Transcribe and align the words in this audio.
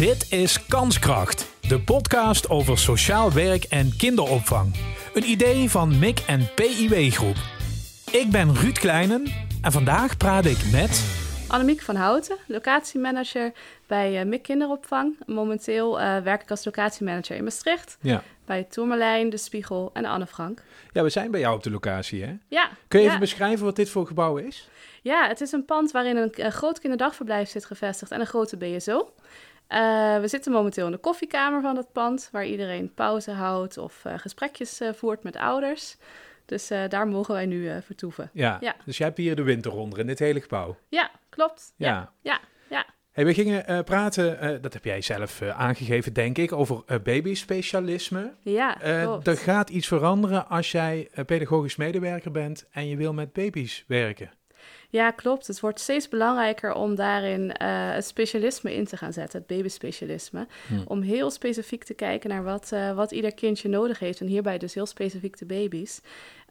Dit 0.00 0.32
is 0.32 0.66
Kanskracht, 0.66 1.56
de 1.60 1.80
podcast 1.80 2.48
over 2.48 2.78
sociaal 2.78 3.32
werk 3.32 3.64
en 3.64 3.96
kinderopvang. 3.96 4.74
Een 5.14 5.24
idee 5.24 5.70
van 5.70 5.98
MIC 5.98 6.18
en 6.18 6.48
PIW 6.54 7.12
Groep. 7.12 7.36
Ik 8.12 8.30
ben 8.30 8.54
Ruud 8.54 8.78
Kleinen 8.78 9.24
en 9.62 9.72
vandaag 9.72 10.16
praat 10.16 10.44
ik 10.44 10.58
met... 10.72 11.04
Annemiek 11.48 11.80
van 11.80 11.96
Houten, 11.96 12.36
locatiemanager 12.46 13.52
bij 13.86 14.20
uh, 14.20 14.26
MIC 14.26 14.42
Kinderopvang. 14.42 15.16
Momenteel 15.26 16.00
uh, 16.00 16.18
werk 16.18 16.42
ik 16.42 16.50
als 16.50 16.64
locatiemanager 16.64 17.36
in 17.36 17.44
Maastricht. 17.44 17.96
Ja. 18.00 18.22
Bij 18.44 18.64
Tourmalijn, 18.64 19.30
De 19.30 19.36
Spiegel 19.36 19.90
en 19.92 20.04
Anne 20.04 20.26
Frank. 20.26 20.62
Ja, 20.92 21.02
we 21.02 21.10
zijn 21.10 21.30
bij 21.30 21.40
jou 21.40 21.56
op 21.56 21.62
de 21.62 21.70
locatie, 21.70 22.24
hè? 22.24 22.36
Ja. 22.48 22.70
Kun 22.88 22.98
je 22.98 23.04
ja. 23.04 23.10
even 23.10 23.20
beschrijven 23.20 23.64
wat 23.64 23.76
dit 23.76 23.90
voor 23.90 24.06
gebouw 24.06 24.36
is? 24.36 24.68
Ja, 25.02 25.28
het 25.28 25.40
is 25.40 25.52
een 25.52 25.64
pand 25.64 25.90
waarin 25.90 26.16
een, 26.16 26.32
een 26.34 26.52
groot 26.52 26.78
kinderdagverblijf 26.78 27.48
zit 27.48 27.64
gevestigd 27.64 28.10
en 28.10 28.20
een 28.20 28.26
grote 28.26 28.56
BSO. 28.56 29.12
Uh, 29.72 30.20
we 30.20 30.28
zitten 30.28 30.52
momenteel 30.52 30.86
in 30.86 30.92
de 30.92 30.98
koffiekamer 30.98 31.60
van 31.60 31.76
het 31.76 31.92
pand, 31.92 32.28
waar 32.32 32.46
iedereen 32.46 32.94
pauze 32.94 33.30
houdt 33.30 33.78
of 33.78 34.04
uh, 34.06 34.12
gesprekjes 34.16 34.80
uh, 34.80 34.92
voert 34.92 35.22
met 35.22 35.36
ouders. 35.36 35.96
Dus 36.44 36.68
daar 36.88 37.08
mogen 37.08 37.34
wij 37.34 37.46
nu 37.46 37.82
vertoeven. 37.82 38.30
Ja, 38.32 38.56
ja, 38.60 38.76
dus 38.84 38.98
jij 38.98 39.06
hebt 39.06 39.18
hier 39.18 39.36
de 39.36 39.42
winterronde 39.42 40.00
in 40.00 40.06
dit 40.06 40.18
hele 40.18 40.40
gebouw. 40.40 40.76
Ja, 40.88 41.10
klopt. 41.28 41.72
Ja, 41.76 41.88
ja, 41.88 42.10
ja. 42.20 42.40
ja. 42.68 42.86
Hey, 43.12 43.24
we 43.24 43.34
gingen 43.34 43.84
praten, 43.84 44.62
dat 44.62 44.72
heb 44.72 44.84
jij 44.84 45.00
zelf 45.00 45.42
aangegeven, 45.42 46.12
denk 46.12 46.38
ik, 46.38 46.52
over 46.52 47.02
babyspecialisme. 47.02 48.34
Ja, 48.40 48.72
klopt. 48.72 49.26
er 49.26 49.36
gaat 49.36 49.70
iets 49.70 49.86
veranderen 49.86 50.48
als 50.48 50.72
jij 50.72 51.10
pedagogisch 51.26 51.76
medewerker 51.76 52.30
bent 52.30 52.66
en 52.70 52.88
je 52.88 52.96
wil 52.96 53.12
met 53.12 53.32
baby's 53.32 53.84
werken. 53.86 54.30
Ja, 54.92 55.10
klopt. 55.10 55.46
Het 55.46 55.60
wordt 55.60 55.80
steeds 55.80 56.08
belangrijker 56.08 56.72
om 56.72 56.94
daarin 56.94 57.42
uh, 57.42 57.52
het 57.92 58.04
specialisme 58.04 58.74
in 58.74 58.84
te 58.84 58.96
gaan 58.96 59.12
zetten, 59.12 59.38
het 59.38 59.46
babyspecialisme. 59.46 60.46
Hmm. 60.66 60.82
Om 60.86 61.00
heel 61.00 61.30
specifiek 61.30 61.84
te 61.84 61.94
kijken 61.94 62.30
naar 62.30 62.42
wat, 62.42 62.70
uh, 62.74 62.92
wat 62.92 63.10
ieder 63.10 63.34
kindje 63.34 63.68
nodig 63.68 63.98
heeft. 63.98 64.20
En 64.20 64.26
hierbij 64.26 64.58
dus 64.58 64.74
heel 64.74 64.86
specifiek 64.86 65.38
de 65.38 65.46
baby's. 65.46 66.00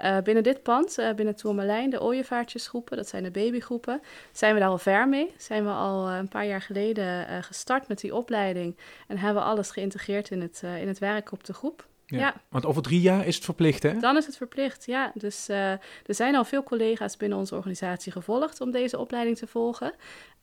Uh, 0.03 0.17
binnen 0.17 0.43
dit 0.43 0.63
pand, 0.63 0.97
binnen 1.15 1.35
Tourmalijn, 1.35 1.89
de 1.89 2.01
ooievaartjesgroepen, 2.01 2.97
dat 2.97 3.07
zijn 3.07 3.23
de 3.23 3.31
babygroepen, 3.31 4.01
zijn 4.31 4.53
we 4.53 4.59
daar 4.59 4.69
al 4.69 4.77
ver 4.77 5.07
mee. 5.07 5.33
Zijn 5.37 5.63
we 5.63 5.71
al 5.71 6.09
een 6.09 6.27
paar 6.27 6.45
jaar 6.45 6.61
geleden 6.61 7.43
gestart 7.43 7.87
met 7.87 7.99
die 7.99 8.15
opleiding 8.15 8.77
en 9.07 9.17
hebben 9.17 9.43
we 9.43 9.49
alles 9.49 9.71
geïntegreerd 9.71 10.29
in 10.29 10.41
het, 10.41 10.61
in 10.79 10.87
het 10.87 10.99
werk 10.99 11.31
op 11.31 11.43
de 11.43 11.53
groep. 11.53 11.87
Ja, 12.09 12.19
ja, 12.19 12.41
want 12.49 12.65
over 12.65 12.81
drie 12.81 13.01
jaar 13.01 13.25
is 13.27 13.35
het 13.35 13.45
verplicht, 13.45 13.83
hè? 13.83 13.99
Dan 13.99 14.17
is 14.17 14.25
het 14.25 14.37
verplicht, 14.37 14.85
ja. 14.85 15.11
Dus 15.13 15.49
uh, 15.49 15.71
er 15.71 15.81
zijn 16.05 16.35
al 16.35 16.45
veel 16.45 16.63
collega's 16.63 17.17
binnen 17.17 17.37
onze 17.37 17.55
organisatie 17.55 18.11
gevolgd 18.11 18.61
om 18.61 18.71
deze 18.71 18.97
opleiding 18.97 19.37
te 19.37 19.47
volgen. 19.47 19.93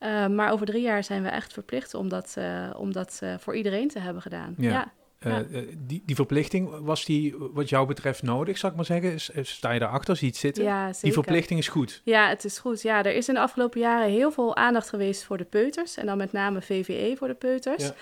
Uh, 0.00 0.26
maar 0.26 0.52
over 0.52 0.66
drie 0.66 0.82
jaar 0.82 1.04
zijn 1.04 1.22
we 1.22 1.28
echt 1.28 1.52
verplicht 1.52 1.94
om 1.94 2.08
dat, 2.08 2.34
uh, 2.38 2.70
om 2.76 2.92
dat 2.92 3.22
voor 3.38 3.56
iedereen 3.56 3.88
te 3.88 3.98
hebben 3.98 4.22
gedaan. 4.22 4.54
Ja. 4.58 4.70
ja. 4.70 4.92
Ja. 5.20 5.44
die, 5.78 6.02
die 6.06 6.14
verplichting, 6.14 6.70
was 6.80 7.04
die 7.04 7.34
wat 7.38 7.68
jou 7.68 7.86
betreft 7.86 8.22
nodig, 8.22 8.58
zou 8.58 8.72
ik 8.72 8.78
maar 8.78 9.00
zeggen? 9.00 9.46
Sta 9.46 9.70
je 9.70 9.80
daarachter, 9.80 10.16
zie 10.16 10.26
je 10.26 10.32
het 10.32 10.40
zitten? 10.40 10.64
Ja, 10.64 10.84
zeker. 10.86 11.00
Die 11.02 11.12
verplichting 11.12 11.58
is 11.60 11.68
goed. 11.68 12.00
Ja, 12.04 12.28
het 12.28 12.44
is 12.44 12.58
goed. 12.58 12.82
Ja, 12.82 13.04
er 13.04 13.14
is 13.14 13.28
in 13.28 13.34
de 13.34 13.40
afgelopen 13.40 13.80
jaren 13.80 14.10
heel 14.10 14.30
veel 14.30 14.56
aandacht 14.56 14.88
geweest 14.88 15.24
voor 15.24 15.38
de 15.38 15.44
peuters. 15.44 15.96
En 15.96 16.06
dan 16.06 16.16
met 16.16 16.32
name 16.32 16.62
VVE 16.62 17.14
voor 17.16 17.28
de 17.28 17.34
peuters. 17.34 17.84
Ja. 17.84 17.94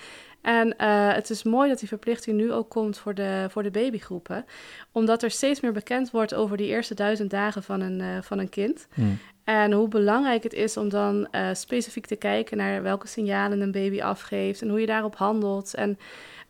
En 0.45 0.67
uh, 0.67 1.13
het 1.13 1.29
is 1.29 1.43
mooi 1.43 1.69
dat 1.69 1.79
die 1.79 1.87
verplichting 1.87 2.37
nu 2.37 2.51
ook 2.51 2.69
komt 2.69 2.97
voor 2.97 3.13
de, 3.13 3.45
voor 3.49 3.63
de 3.63 3.71
babygroepen. 3.71 4.45
Omdat 4.91 5.23
er 5.23 5.31
steeds 5.31 5.59
meer 5.59 5.71
bekend 5.71 6.11
wordt 6.11 6.33
over 6.33 6.57
die 6.57 6.67
eerste 6.67 6.93
duizend 6.93 7.29
dagen 7.29 7.63
van 7.63 7.81
een, 7.81 7.99
uh, 7.99 8.17
van 8.21 8.39
een 8.39 8.49
kind. 8.49 8.87
Hmm. 8.93 9.17
En 9.43 9.71
hoe 9.71 9.87
belangrijk 9.87 10.43
het 10.43 10.53
is 10.53 10.77
om 10.77 10.89
dan 10.89 11.27
uh, 11.31 11.47
specifiek 11.53 12.05
te 12.05 12.15
kijken 12.15 12.57
naar 12.57 12.81
welke 12.81 13.07
signalen 13.07 13.61
een 13.61 13.71
baby 13.71 14.01
afgeeft. 14.01 14.61
En 14.61 14.69
hoe 14.69 14.79
je 14.79 14.85
daarop 14.85 15.15
handelt. 15.15 15.73
En 15.73 15.97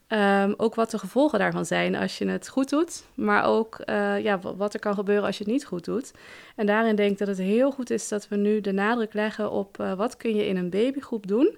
um, 0.09 0.53
ook 0.57 0.75
wat 0.75 0.91
de 0.91 0.99
gevolgen 0.99 1.39
daarvan 1.39 1.65
zijn 1.65 1.95
als 1.95 2.17
je 2.17 2.27
het 2.27 2.49
goed 2.49 2.69
doet. 2.69 3.03
Maar 3.13 3.45
ook 3.45 3.77
ja, 4.21 4.39
wat 4.39 4.73
er 4.73 4.79
kan 4.79 4.93
gebeuren 4.93 5.25
als 5.25 5.37
je 5.37 5.43
het 5.43 5.53
niet 5.53 5.65
goed 5.65 5.85
doet. 5.85 6.13
En 6.55 6.65
daarin 6.65 6.95
denk 6.95 7.11
ik 7.11 7.17
dat 7.17 7.27
het 7.27 7.37
heel 7.37 7.71
goed 7.71 7.89
is 7.89 8.07
dat 8.07 8.27
we 8.27 8.35
nu 8.35 8.61
de 8.61 8.71
nadruk 8.71 9.13
leggen 9.13 9.51
op 9.51 9.77
wat 9.97 10.17
kun 10.17 10.35
je 10.35 10.47
in 10.47 10.57
een 10.57 10.69
babygroep 10.69 11.27
doen 11.27 11.57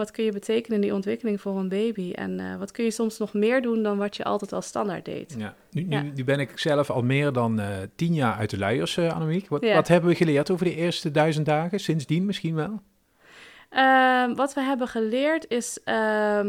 wat 0.00 0.10
kun 0.10 0.24
je 0.24 0.32
betekenen 0.32 0.76
in 0.76 0.82
die 0.82 0.94
ontwikkeling 0.94 1.40
voor 1.40 1.58
een 1.58 1.68
baby? 1.68 2.12
En 2.12 2.38
uh, 2.38 2.56
wat 2.56 2.70
kun 2.70 2.84
je 2.84 2.90
soms 2.90 3.18
nog 3.18 3.32
meer 3.32 3.62
doen 3.62 3.82
dan 3.82 3.98
wat 3.98 4.16
je 4.16 4.24
altijd 4.24 4.52
al 4.52 4.62
standaard 4.62 5.04
deed? 5.04 5.34
Ja. 5.38 5.54
Nu, 5.70 5.82
nu, 5.82 6.12
nu 6.14 6.24
ben 6.24 6.40
ik 6.40 6.58
zelf 6.58 6.90
al 6.90 7.02
meer 7.02 7.32
dan 7.32 7.60
uh, 7.60 7.66
tien 7.96 8.14
jaar 8.14 8.34
uit 8.34 8.50
de 8.50 8.58
luiers, 8.58 8.96
uh, 8.96 9.12
Annemiek. 9.14 9.48
Wat, 9.48 9.62
Ja. 9.62 9.74
wat 9.74 9.88
hebben 9.88 10.10
we 10.10 10.16
geleerd 10.16 10.50
over 10.50 10.64
de 10.64 10.74
eerste 10.74 11.10
duizend 11.10 11.46
dagen? 11.46 11.80
Sindsdien 11.80 12.24
misschien 12.24 12.54
wel? 12.54 12.80
Uh, 13.76 14.34
wat 14.34 14.54
we 14.54 14.60
hebben 14.60 14.88
geleerd 14.88 15.44
is 15.48 15.78
uh, 15.84 16.40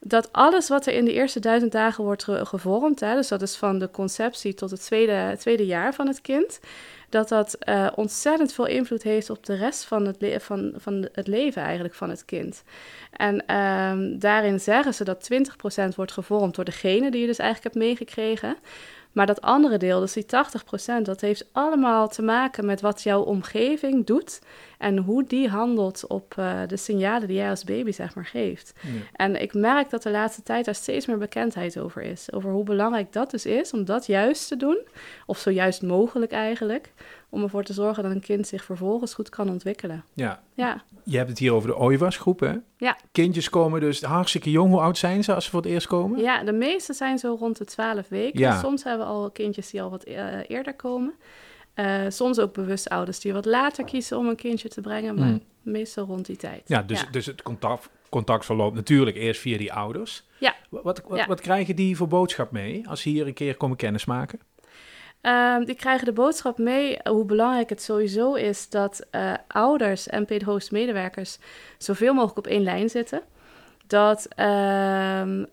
dat 0.00 0.32
alles 0.32 0.68
wat 0.68 0.86
er 0.86 0.92
in 0.92 1.04
de 1.04 1.12
eerste 1.12 1.40
duizend 1.40 1.72
dagen 1.72 2.04
wordt 2.04 2.24
ge 2.24 2.46
gevormd, 2.46 3.00
hè, 3.00 3.14
dus 3.14 3.28
dat 3.28 3.42
is 3.42 3.56
van 3.56 3.78
de 3.78 3.90
conceptie 3.90 4.54
tot 4.54 4.70
het 4.70 4.82
tweede, 4.82 5.12
het 5.12 5.40
tweede 5.40 5.66
jaar 5.66 5.94
van 5.94 6.06
het 6.06 6.20
kind, 6.20 6.60
dat 7.08 7.28
dat 7.28 7.56
uh, 7.68 7.88
ontzettend 7.94 8.52
veel 8.52 8.66
invloed 8.66 9.02
heeft 9.02 9.30
op 9.30 9.46
de 9.46 9.54
rest 9.54 9.84
van 9.84 10.06
het, 10.06 10.42
van, 10.42 10.72
van 10.76 11.08
het 11.12 11.26
leven 11.26 11.62
eigenlijk 11.62 11.94
van 11.94 12.10
het 12.10 12.24
kind. 12.24 12.62
En 13.10 13.34
uh, 13.50 14.18
daarin 14.20 14.60
zeggen 14.60 14.94
ze 14.94 15.04
dat 15.04 15.28
20% 15.32 15.94
wordt 15.96 16.12
gevormd 16.12 16.54
door 16.54 16.64
degene 16.64 17.10
die 17.10 17.20
je 17.20 17.26
dus 17.26 17.38
eigenlijk 17.38 17.74
hebt 17.74 17.86
meegekregen. 17.86 18.56
Maar 19.16 19.26
dat 19.26 19.40
andere 19.40 19.76
deel, 19.76 20.00
dus 20.00 20.12
die 20.12 20.24
80%, 20.24 21.02
dat 21.02 21.20
heeft 21.20 21.48
allemaal 21.52 22.08
te 22.08 22.22
maken 22.22 22.66
met 22.66 22.80
wat 22.80 23.02
jouw 23.02 23.22
omgeving 23.22 24.06
doet 24.06 24.40
en 24.78 24.96
hoe 24.96 25.24
die 25.24 25.48
handelt 25.48 26.06
op 26.06 26.34
uh, 26.38 26.60
de 26.66 26.76
signalen 26.76 27.28
die 27.28 27.36
jij 27.36 27.50
als 27.50 27.64
baby 27.64 27.90
zeg 27.90 28.14
maar 28.14 28.26
geeft. 28.26 28.72
Ja. 28.80 28.88
En 29.12 29.42
ik 29.42 29.54
merk 29.54 29.90
dat 29.90 30.02
de 30.02 30.10
laatste 30.10 30.42
tijd 30.42 30.64
daar 30.64 30.74
steeds 30.74 31.06
meer 31.06 31.18
bekendheid 31.18 31.78
over 31.78 32.02
is. 32.02 32.32
Over 32.32 32.50
hoe 32.50 32.64
belangrijk 32.64 33.12
dat 33.12 33.30
dus 33.30 33.46
is 33.46 33.72
om 33.72 33.84
dat 33.84 34.06
juist 34.06 34.48
te 34.48 34.56
doen, 34.56 34.78
of 35.26 35.38
zo 35.38 35.50
juist 35.50 35.82
mogelijk 35.82 36.32
eigenlijk, 36.32 36.92
om 37.36 37.42
ervoor 37.42 37.64
te 37.64 37.72
zorgen 37.72 38.02
dat 38.02 38.12
een 38.12 38.20
kind 38.20 38.46
zich 38.46 38.64
vervolgens 38.64 39.14
goed 39.14 39.28
kan 39.28 39.48
ontwikkelen. 39.48 40.04
Ja. 40.12 40.42
Ja. 40.54 40.82
Je 41.04 41.16
hebt 41.16 41.28
het 41.28 41.38
hier 41.38 41.52
over 41.52 41.68
de 41.68 41.76
OIVAS-groep, 41.78 42.40
hè? 42.40 42.52
Ja. 42.76 42.96
Kindjes 43.12 43.50
komen 43.50 43.80
dus 43.80 44.02
hartstikke 44.02 44.50
jong. 44.50 44.70
Hoe 44.70 44.80
oud 44.80 44.98
zijn 44.98 45.24
ze 45.24 45.34
als 45.34 45.44
ze 45.44 45.50
voor 45.50 45.60
het 45.62 45.70
eerst 45.70 45.86
komen? 45.86 46.20
Ja, 46.20 46.44
de 46.44 46.52
meeste 46.52 46.92
zijn 46.92 47.18
zo 47.18 47.36
rond 47.38 47.56
de 47.58 47.64
12 47.64 48.08
weken. 48.08 48.38
Ja. 48.40 48.58
Soms 48.60 48.84
hebben 48.84 49.06
we 49.06 49.12
al 49.12 49.30
kindjes 49.30 49.70
die 49.70 49.82
al 49.82 49.90
wat 49.90 50.08
uh, 50.08 50.14
eerder 50.48 50.74
komen. 50.74 51.14
Uh, 51.74 52.00
soms 52.08 52.38
ook 52.38 52.52
bewust 52.52 52.88
ouders 52.88 53.20
die 53.20 53.32
wat 53.32 53.44
later 53.44 53.84
kiezen 53.84 54.18
om 54.18 54.26
een 54.28 54.36
kindje 54.36 54.68
te 54.68 54.80
brengen, 54.80 55.14
maar 55.14 55.28
Hmm. 55.28 55.42
meestal 55.62 56.04
rond 56.06 56.26
die 56.26 56.36
tijd. 56.36 56.62
Ja, 56.66 56.82
dus, 56.82 57.00
Ja. 57.00 57.06
dus 57.10 57.26
het 57.26 57.42
contact, 57.42 57.88
contact 58.08 58.44
verloopt 58.44 58.74
natuurlijk 58.74 59.16
eerst 59.16 59.40
via 59.40 59.58
die 59.58 59.72
ouders. 59.72 60.24
Ja. 60.38 60.54
Wat, 60.70 60.82
wat, 60.82 61.02
wat, 61.08 61.18
Ja. 61.18 61.26
wat 61.26 61.40
krijgen 61.40 61.76
die 61.76 61.96
voor 61.96 62.08
boodschap 62.08 62.50
mee 62.50 62.88
als 62.88 63.00
ze 63.00 63.08
hier 63.08 63.26
een 63.26 63.34
keer 63.34 63.56
komen 63.56 63.76
kennismaken? 63.76 64.40
Um, 65.26 65.64
die 65.64 65.74
krijgen 65.74 66.04
de 66.04 66.12
boodschap 66.12 66.58
mee 66.58 66.98
hoe 67.04 67.24
belangrijk 67.24 67.68
het 67.68 67.82
sowieso 67.82 68.34
is 68.34 68.68
dat 68.68 69.06
uh, 69.12 69.32
ouders 69.48 70.06
en 70.06 70.24
pedagogische 70.24 70.74
medewerkers 70.74 71.38
zoveel 71.78 72.14
mogelijk 72.14 72.38
op 72.38 72.46
één 72.46 72.62
lijn 72.62 72.88
zitten. 72.88 73.22
Dat 73.86 74.28
um, 74.38 75.38
uh, 75.38 75.46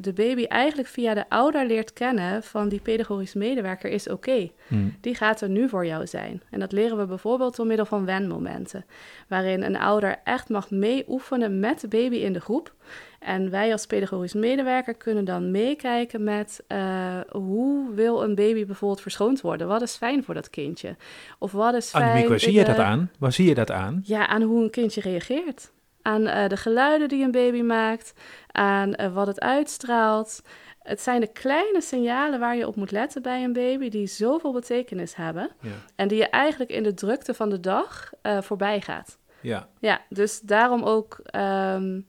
de 0.00 0.12
baby 0.14 0.44
eigenlijk 0.44 0.88
via 0.88 1.14
de 1.14 1.28
ouder 1.28 1.66
leert 1.66 1.92
kennen 1.92 2.42
van 2.42 2.68
die 2.68 2.80
pedagogische 2.80 3.38
medewerker 3.38 3.90
is 3.90 4.08
oké. 4.08 4.14
Okay. 4.14 4.52
Hmm. 4.68 4.96
Die 5.00 5.14
gaat 5.14 5.40
er 5.40 5.48
nu 5.48 5.68
voor 5.68 5.86
jou 5.86 6.06
zijn. 6.06 6.42
En 6.50 6.60
dat 6.60 6.72
leren 6.72 6.98
we 6.98 7.06
bijvoorbeeld 7.06 7.56
door 7.56 7.66
middel 7.66 7.86
van 7.86 8.04
wenmomenten. 8.04 8.84
Waarin 9.28 9.62
een 9.62 9.76
ouder 9.76 10.20
echt 10.24 10.48
mag 10.48 10.70
meeoefenen 10.70 11.60
met 11.60 11.80
de 11.80 11.88
baby 11.88 12.16
in 12.16 12.32
de 12.32 12.40
groep. 12.40 12.72
En 13.18 13.50
wij 13.50 13.72
als 13.72 13.86
pedagogisch 13.86 14.34
medewerker 14.34 14.94
kunnen 14.94 15.24
dan 15.24 15.50
meekijken 15.50 16.24
met 16.24 16.64
uh, 16.68 17.20
hoe 17.30 17.94
wil 17.94 18.22
een 18.22 18.34
baby 18.34 18.66
bijvoorbeeld 18.66 19.00
verschoond 19.00 19.40
worden? 19.40 19.68
Wat 19.68 19.82
is 19.82 19.96
fijn 19.96 20.24
voor 20.24 20.34
dat 20.34 20.50
kindje? 20.50 20.96
Of 21.38 21.52
wat 21.52 21.74
is 21.74 21.90
fijn... 21.90 22.04
Annemiek, 22.04 22.28
waar 22.28 22.40
zie 22.40 22.52
je 22.52 22.64
dat 22.64 22.78
aan? 22.78 23.10
Waar 23.18 23.32
zie 23.32 23.48
je 23.48 23.54
dat 23.54 23.70
aan? 23.70 24.00
Ja, 24.04 24.26
aan 24.26 24.42
hoe 24.42 24.62
een 24.62 24.70
kindje 24.70 25.00
reageert. 25.00 25.72
Aan 26.06 26.26
uh, 26.26 26.48
de 26.48 26.56
geluiden 26.56 27.08
die 27.08 27.24
een 27.24 27.30
baby 27.30 27.62
maakt, 27.62 28.12
aan 28.52 28.94
uh, 29.00 29.14
wat 29.14 29.26
het 29.26 29.40
uitstraalt. 29.40 30.42
Het 30.82 31.00
zijn 31.00 31.20
de 31.20 31.32
kleine 31.32 31.80
signalen 31.80 32.40
waar 32.40 32.56
je 32.56 32.66
op 32.66 32.76
moet 32.76 32.90
letten 32.90 33.22
bij 33.22 33.44
een 33.44 33.52
baby 33.52 33.88
die 33.88 34.06
zoveel 34.06 34.52
betekenis 34.52 35.14
hebben. 35.14 35.50
Ja. 35.60 35.70
En 35.96 36.08
die 36.08 36.18
je 36.18 36.28
eigenlijk 36.28 36.70
in 36.70 36.82
de 36.82 36.94
drukte 36.94 37.34
van 37.34 37.50
de 37.50 37.60
dag 37.60 38.10
uh, 38.22 38.40
voorbij 38.40 38.80
gaat. 38.80 39.18
Ja. 39.40 39.68
Ja, 39.78 40.00
dus 40.08 40.40
daarom 40.40 40.82
ook 40.82 41.18
um, 41.36 42.06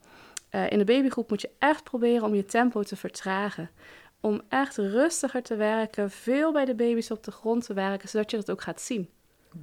uh, 0.52 0.72
in 0.72 0.78
de 0.78 0.84
babygroep 0.84 1.30
moet 1.30 1.42
je 1.42 1.50
echt 1.60 1.84
proberen 1.84 2.24
om 2.24 2.36
je 2.36 2.46
tempo 2.46 2.84
te 2.84 2.96
vertragen. 2.96 3.70
Om 4.20 4.42
echt 4.50 4.78
rustiger 4.78 5.44
te 5.44 5.56
werken, 5.56 6.12
veel 6.12 6.52
bij 6.52 6.66
de 6.66 6.76
baby's 6.76 7.12
op 7.12 7.24
de 7.24 7.32
grond 7.32 7.66
te 7.66 7.74
werken, 7.74 8.10
zodat 8.10 8.32
je 8.32 8.38
dat 8.38 8.52
ook 8.52 8.62
gaat 8.62 8.82
zien. 8.82 9.10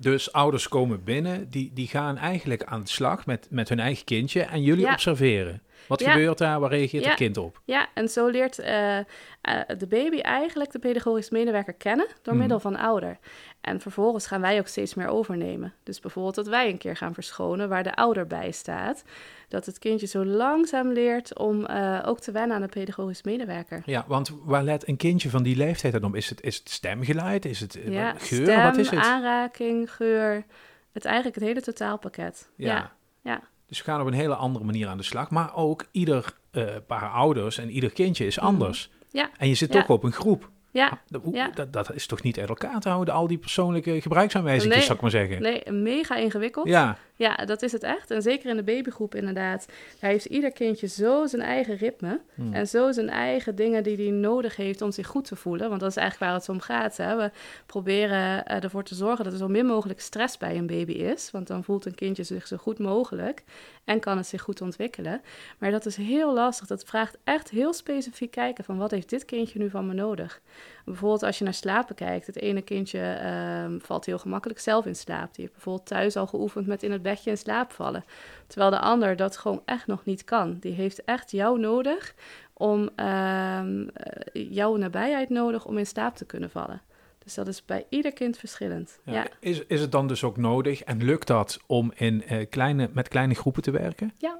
Dus 0.00 0.32
ouders 0.32 0.68
komen 0.68 1.04
binnen, 1.04 1.50
die, 1.50 1.70
die 1.74 1.88
gaan 1.88 2.16
eigenlijk 2.16 2.64
aan 2.64 2.80
de 2.80 2.88
slag 2.88 3.26
met, 3.26 3.46
met 3.50 3.68
hun 3.68 3.80
eigen 3.80 4.04
kindje 4.04 4.42
en 4.42 4.62
jullie 4.62 4.84
Ja. 4.84 4.92
observeren. 4.92 5.62
Wat 5.86 6.00
Ja. 6.00 6.10
gebeurt 6.12 6.38
daar? 6.38 6.60
Waar 6.60 6.70
reageert 6.70 7.02
Ja. 7.02 7.08
het 7.08 7.18
kind 7.18 7.36
op? 7.36 7.60
Ja, 7.64 7.88
en 7.94 8.08
zo 8.08 8.26
leert 8.28 8.58
eh, 8.58 8.98
eh, 8.98 9.04
de 9.78 9.86
baby 9.88 10.18
eigenlijk 10.20 10.72
de 10.72 10.78
pedagogisch 10.78 11.30
medewerker 11.30 11.72
kennen 11.74 12.06
door 12.22 12.32
Mhm. 12.32 12.38
middel 12.42 12.60
van 12.60 12.76
ouder. 12.76 13.18
En 13.60 13.80
vervolgens 13.80 14.26
gaan 14.26 14.40
wij 14.40 14.58
ook 14.58 14.66
steeds 14.66 14.94
meer 14.94 15.06
overnemen. 15.08 15.72
Dus 15.82 16.00
bijvoorbeeld 16.00 16.34
dat 16.34 16.46
wij 16.46 16.68
een 16.68 16.78
keer 16.78 16.96
gaan 16.96 17.14
verschonen 17.14 17.68
waar 17.68 17.82
de 17.82 17.94
ouder 17.94 18.26
bij 18.26 18.50
staat. 18.52 19.04
Dat 19.48 19.66
het 19.66 19.78
kindje 19.78 20.06
zo 20.06 20.24
langzaam 20.24 20.92
leert 20.92 21.38
om 21.38 21.66
eh, 21.66 21.98
ook 22.04 22.20
te 22.20 22.32
wennen 22.32 22.56
aan 22.56 22.62
de 22.62 22.68
pedagogisch 22.68 23.22
medewerker. 23.22 23.82
Ja, 23.86 24.04
want 24.08 24.32
waar 24.44 24.62
let 24.62 24.88
een 24.88 24.96
kindje 24.96 25.30
van 25.30 25.42
die 25.42 25.56
leeftijd 25.56 25.92
dan 25.92 26.04
om? 26.04 26.14
Is 26.14 26.28
het, 26.30 26.40
is 26.42 26.56
het 26.56 26.70
stemgeluid? 26.70 27.44
Is 27.44 27.60
het 27.60 27.78
Ja, 27.84 28.10
geur? 28.18 28.42
stem, 28.42 28.62
Wat 28.62 28.76
is 28.76 28.90
het? 28.90 28.98
aanraking, 29.00 29.92
geur. 29.92 30.44
Het 30.92 31.04
eigenlijk 31.04 31.34
het 31.34 31.44
hele 31.44 31.60
totaalpakket. 31.60 32.48
Ja. 32.56 32.92
Dus 33.72 33.80
we 33.84 33.90
gaan 33.90 34.00
op 34.00 34.06
een 34.06 34.12
hele 34.12 34.34
andere 34.34 34.64
manier 34.64 34.88
aan 34.88 34.96
de 34.96 35.02
slag. 35.02 35.30
Maar 35.30 35.54
ook 35.54 35.84
ieder 35.90 36.24
eh, 36.50 36.64
paar 36.86 37.10
ouders 37.10 37.58
en 37.58 37.70
ieder 37.70 37.90
kindje 37.92 38.26
is 38.26 38.38
anders. 38.38 38.90
Ja. 39.10 39.30
En 39.38 39.48
je 39.48 39.54
zit 39.54 39.70
toch 39.70 39.88
op 39.88 40.04
een 40.04 40.12
groep. 40.12 40.50
ja. 40.70 41.00
Dat, 41.06 41.22
hoe- 41.22 41.34
Ja. 41.34 41.50
dat, 41.54 41.72
dat 41.72 41.92
is 41.94 42.06
toch 42.06 42.22
niet 42.22 42.38
uit 42.38 42.48
elkaar 42.48 42.80
te 42.80 42.88
houden, 42.88 43.14
al 43.14 43.26
die 43.26 43.38
persoonlijke 43.38 44.00
gebruiksaanwijzingen, 44.00 44.76
Nee. 44.76 44.84
zou 44.84 44.94
ik 44.96 45.00
maar 45.02 45.10
zeggen. 45.10 45.42
Nee, 45.42 45.70
mega 45.70 46.16
ingewikkeld. 46.16 46.66
Ja, 46.68 46.98
Ja, 47.22 47.36
dat 47.36 47.62
is 47.62 47.72
het 47.72 47.82
echt. 47.82 48.10
En 48.10 48.22
zeker 48.22 48.50
in 48.50 48.56
de 48.56 48.62
babygroep 48.62 49.14
inderdaad. 49.14 49.66
Daar 50.00 50.10
heeft 50.10 50.24
ieder 50.24 50.52
kindje 50.52 50.86
zo 50.86 51.26
zijn 51.26 51.42
eigen 51.42 51.76
ritme. 51.76 52.20
Hmm. 52.34 52.52
En 52.52 52.68
zo 52.68 52.92
zijn 52.92 53.08
eigen 53.08 53.54
dingen 53.54 53.82
die 53.82 53.96
hij 53.96 54.10
nodig 54.10 54.56
heeft 54.56 54.82
om 54.82 54.92
zich 54.92 55.06
goed 55.06 55.24
te 55.24 55.36
voelen. 55.36 55.68
Want 55.68 55.80
dat 55.80 55.90
is 55.90 55.96
eigenlijk 55.96 56.30
waar 56.30 56.40
het 56.40 56.48
om 56.48 56.60
gaat. 56.60 56.96
Hè? 56.96 57.16
We 57.16 57.30
proberen 57.66 58.44
eh, 58.44 58.62
ervoor 58.62 58.84
te 58.84 58.94
zorgen 58.94 59.24
dat 59.24 59.32
er 59.32 59.38
zo 59.38 59.48
min 59.48 59.66
mogelijk 59.66 60.00
stress 60.00 60.38
bij 60.38 60.56
een 60.56 60.66
baby 60.66 60.92
is. 60.92 61.30
Want 61.30 61.46
dan 61.46 61.64
voelt 61.64 61.86
een 61.86 61.94
kindje 61.94 62.24
zich 62.24 62.46
zo 62.46 62.56
goed 62.56 62.78
mogelijk. 62.78 63.44
En 63.84 64.00
kan 64.00 64.16
het 64.16 64.26
zich 64.26 64.42
goed 64.42 64.60
ontwikkelen. 64.60 65.20
Maar 65.58 65.70
dat 65.70 65.86
is 65.86 65.96
heel 65.96 66.34
lastig. 66.34 66.66
Dat 66.66 66.84
vraagt 66.84 67.18
echt 67.24 67.50
heel 67.50 67.72
specifiek 67.72 68.30
kijken 68.30 68.64
van 68.64 68.78
wat 68.78 68.90
heeft 68.90 69.10
dit 69.10 69.24
kindje 69.24 69.58
nu 69.58 69.70
van 69.70 69.86
me 69.86 69.94
nodig. 69.94 70.40
Bijvoorbeeld 70.84 71.22
als 71.22 71.38
je 71.38 71.44
naar 71.44 71.54
slapen 71.54 71.94
kijkt. 71.94 72.26
Het 72.26 72.40
ene 72.40 72.62
kindje 72.62 73.00
ehm, 73.00 73.78
valt 73.78 74.06
heel 74.06 74.18
gemakkelijk 74.18 74.60
zelf 74.60 74.86
in 74.86 74.96
slaap. 74.96 75.34
Die 75.34 75.40
heeft 75.44 75.52
bijvoorbeeld 75.52 75.86
thuis 75.86 76.16
al 76.16 76.26
geoefend 76.26 76.66
met 76.66 76.82
in 76.82 76.92
het 76.92 77.02
bedje 77.02 77.30
in 77.30 77.38
slaap 77.38 77.72
vallen. 77.72 78.04
Terwijl 78.46 78.70
de 78.70 78.78
ander 78.78 79.16
dat 79.16 79.36
gewoon 79.36 79.62
echt 79.64 79.86
nog 79.86 80.04
niet 80.04 80.24
kan. 80.24 80.56
Die 80.60 80.72
heeft 80.72 81.04
echt 81.04 81.30
jou 81.30 81.58
nodig 81.58 82.14
om 82.52 82.88
ehm, 82.96 83.88
eh, 83.88 84.50
jouw 84.50 84.76
nabijheid 84.76 85.28
nodig 85.28 85.64
om 85.64 85.78
in 85.78 85.86
slaap 85.86 86.16
te 86.16 86.24
kunnen 86.26 86.50
vallen. 86.50 86.82
Dus 87.24 87.34
dat 87.34 87.48
is 87.48 87.64
bij 87.64 87.86
ieder 87.88 88.12
kind 88.12 88.38
verschillend. 88.38 88.98
ja. 89.04 89.12
Ja, 89.12 89.26
Is, 89.40 89.66
is 89.66 89.80
het 89.80 89.92
dan 89.92 90.08
dus 90.08 90.24
ook 90.24 90.36
nodig 90.36 90.82
en 90.82 91.04
lukt 91.04 91.26
dat 91.26 91.58
om 91.66 91.92
in, 91.94 92.22
eh, 92.24 92.46
kleine, 92.50 92.90
met 92.92 93.08
kleine 93.08 93.34
groepen 93.34 93.62
te 93.62 93.70
werken? 93.70 94.12
ja, 94.18 94.38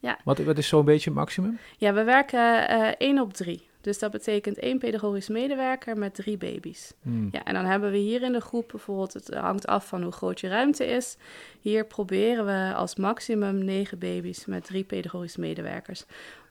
ja. 0.00 0.18
Wat, 0.24 0.38
wat 0.38 0.58
is 0.58 0.68
zo'n 0.68 0.84
beetje 0.84 1.10
het 1.10 1.18
maximum? 1.18 1.58
ja 1.76 1.92
we 1.92 2.04
werken 2.04 2.68
eh 2.68 2.94
één 2.98 3.18
op 3.18 3.32
drie. 3.32 3.67
Dus 3.88 3.98
dat 3.98 4.10
betekent 4.10 4.58
één 4.58 4.78
pedagogisch 4.78 5.28
medewerker 5.28 5.98
met 5.98 6.14
drie 6.14 6.36
baby's. 6.36 6.92
Hmm. 7.02 7.28
Ja, 7.32 7.44
en 7.44 7.54
dan 7.54 7.64
hebben 7.64 7.90
we 7.90 7.96
hier 7.96 8.22
in 8.22 8.32
de 8.32 8.40
groep 8.40 8.68
bijvoorbeeld, 8.68 9.12
het 9.12 9.34
hangt 9.34 9.66
af 9.66 9.86
van 9.86 10.02
hoe 10.02 10.12
groot 10.12 10.40
je 10.40 10.48
ruimte 10.48 10.86
is. 10.86 11.16
Hier 11.60 11.86
proberen 11.86 12.46
we 12.46 12.74
als 12.74 12.96
maximum 12.96 13.64
negen 13.64 13.98
baby's 13.98 14.46
met 14.46 14.64
drie 14.64 14.84
pedagogisch 14.84 15.36
medewerkers. 15.36 16.04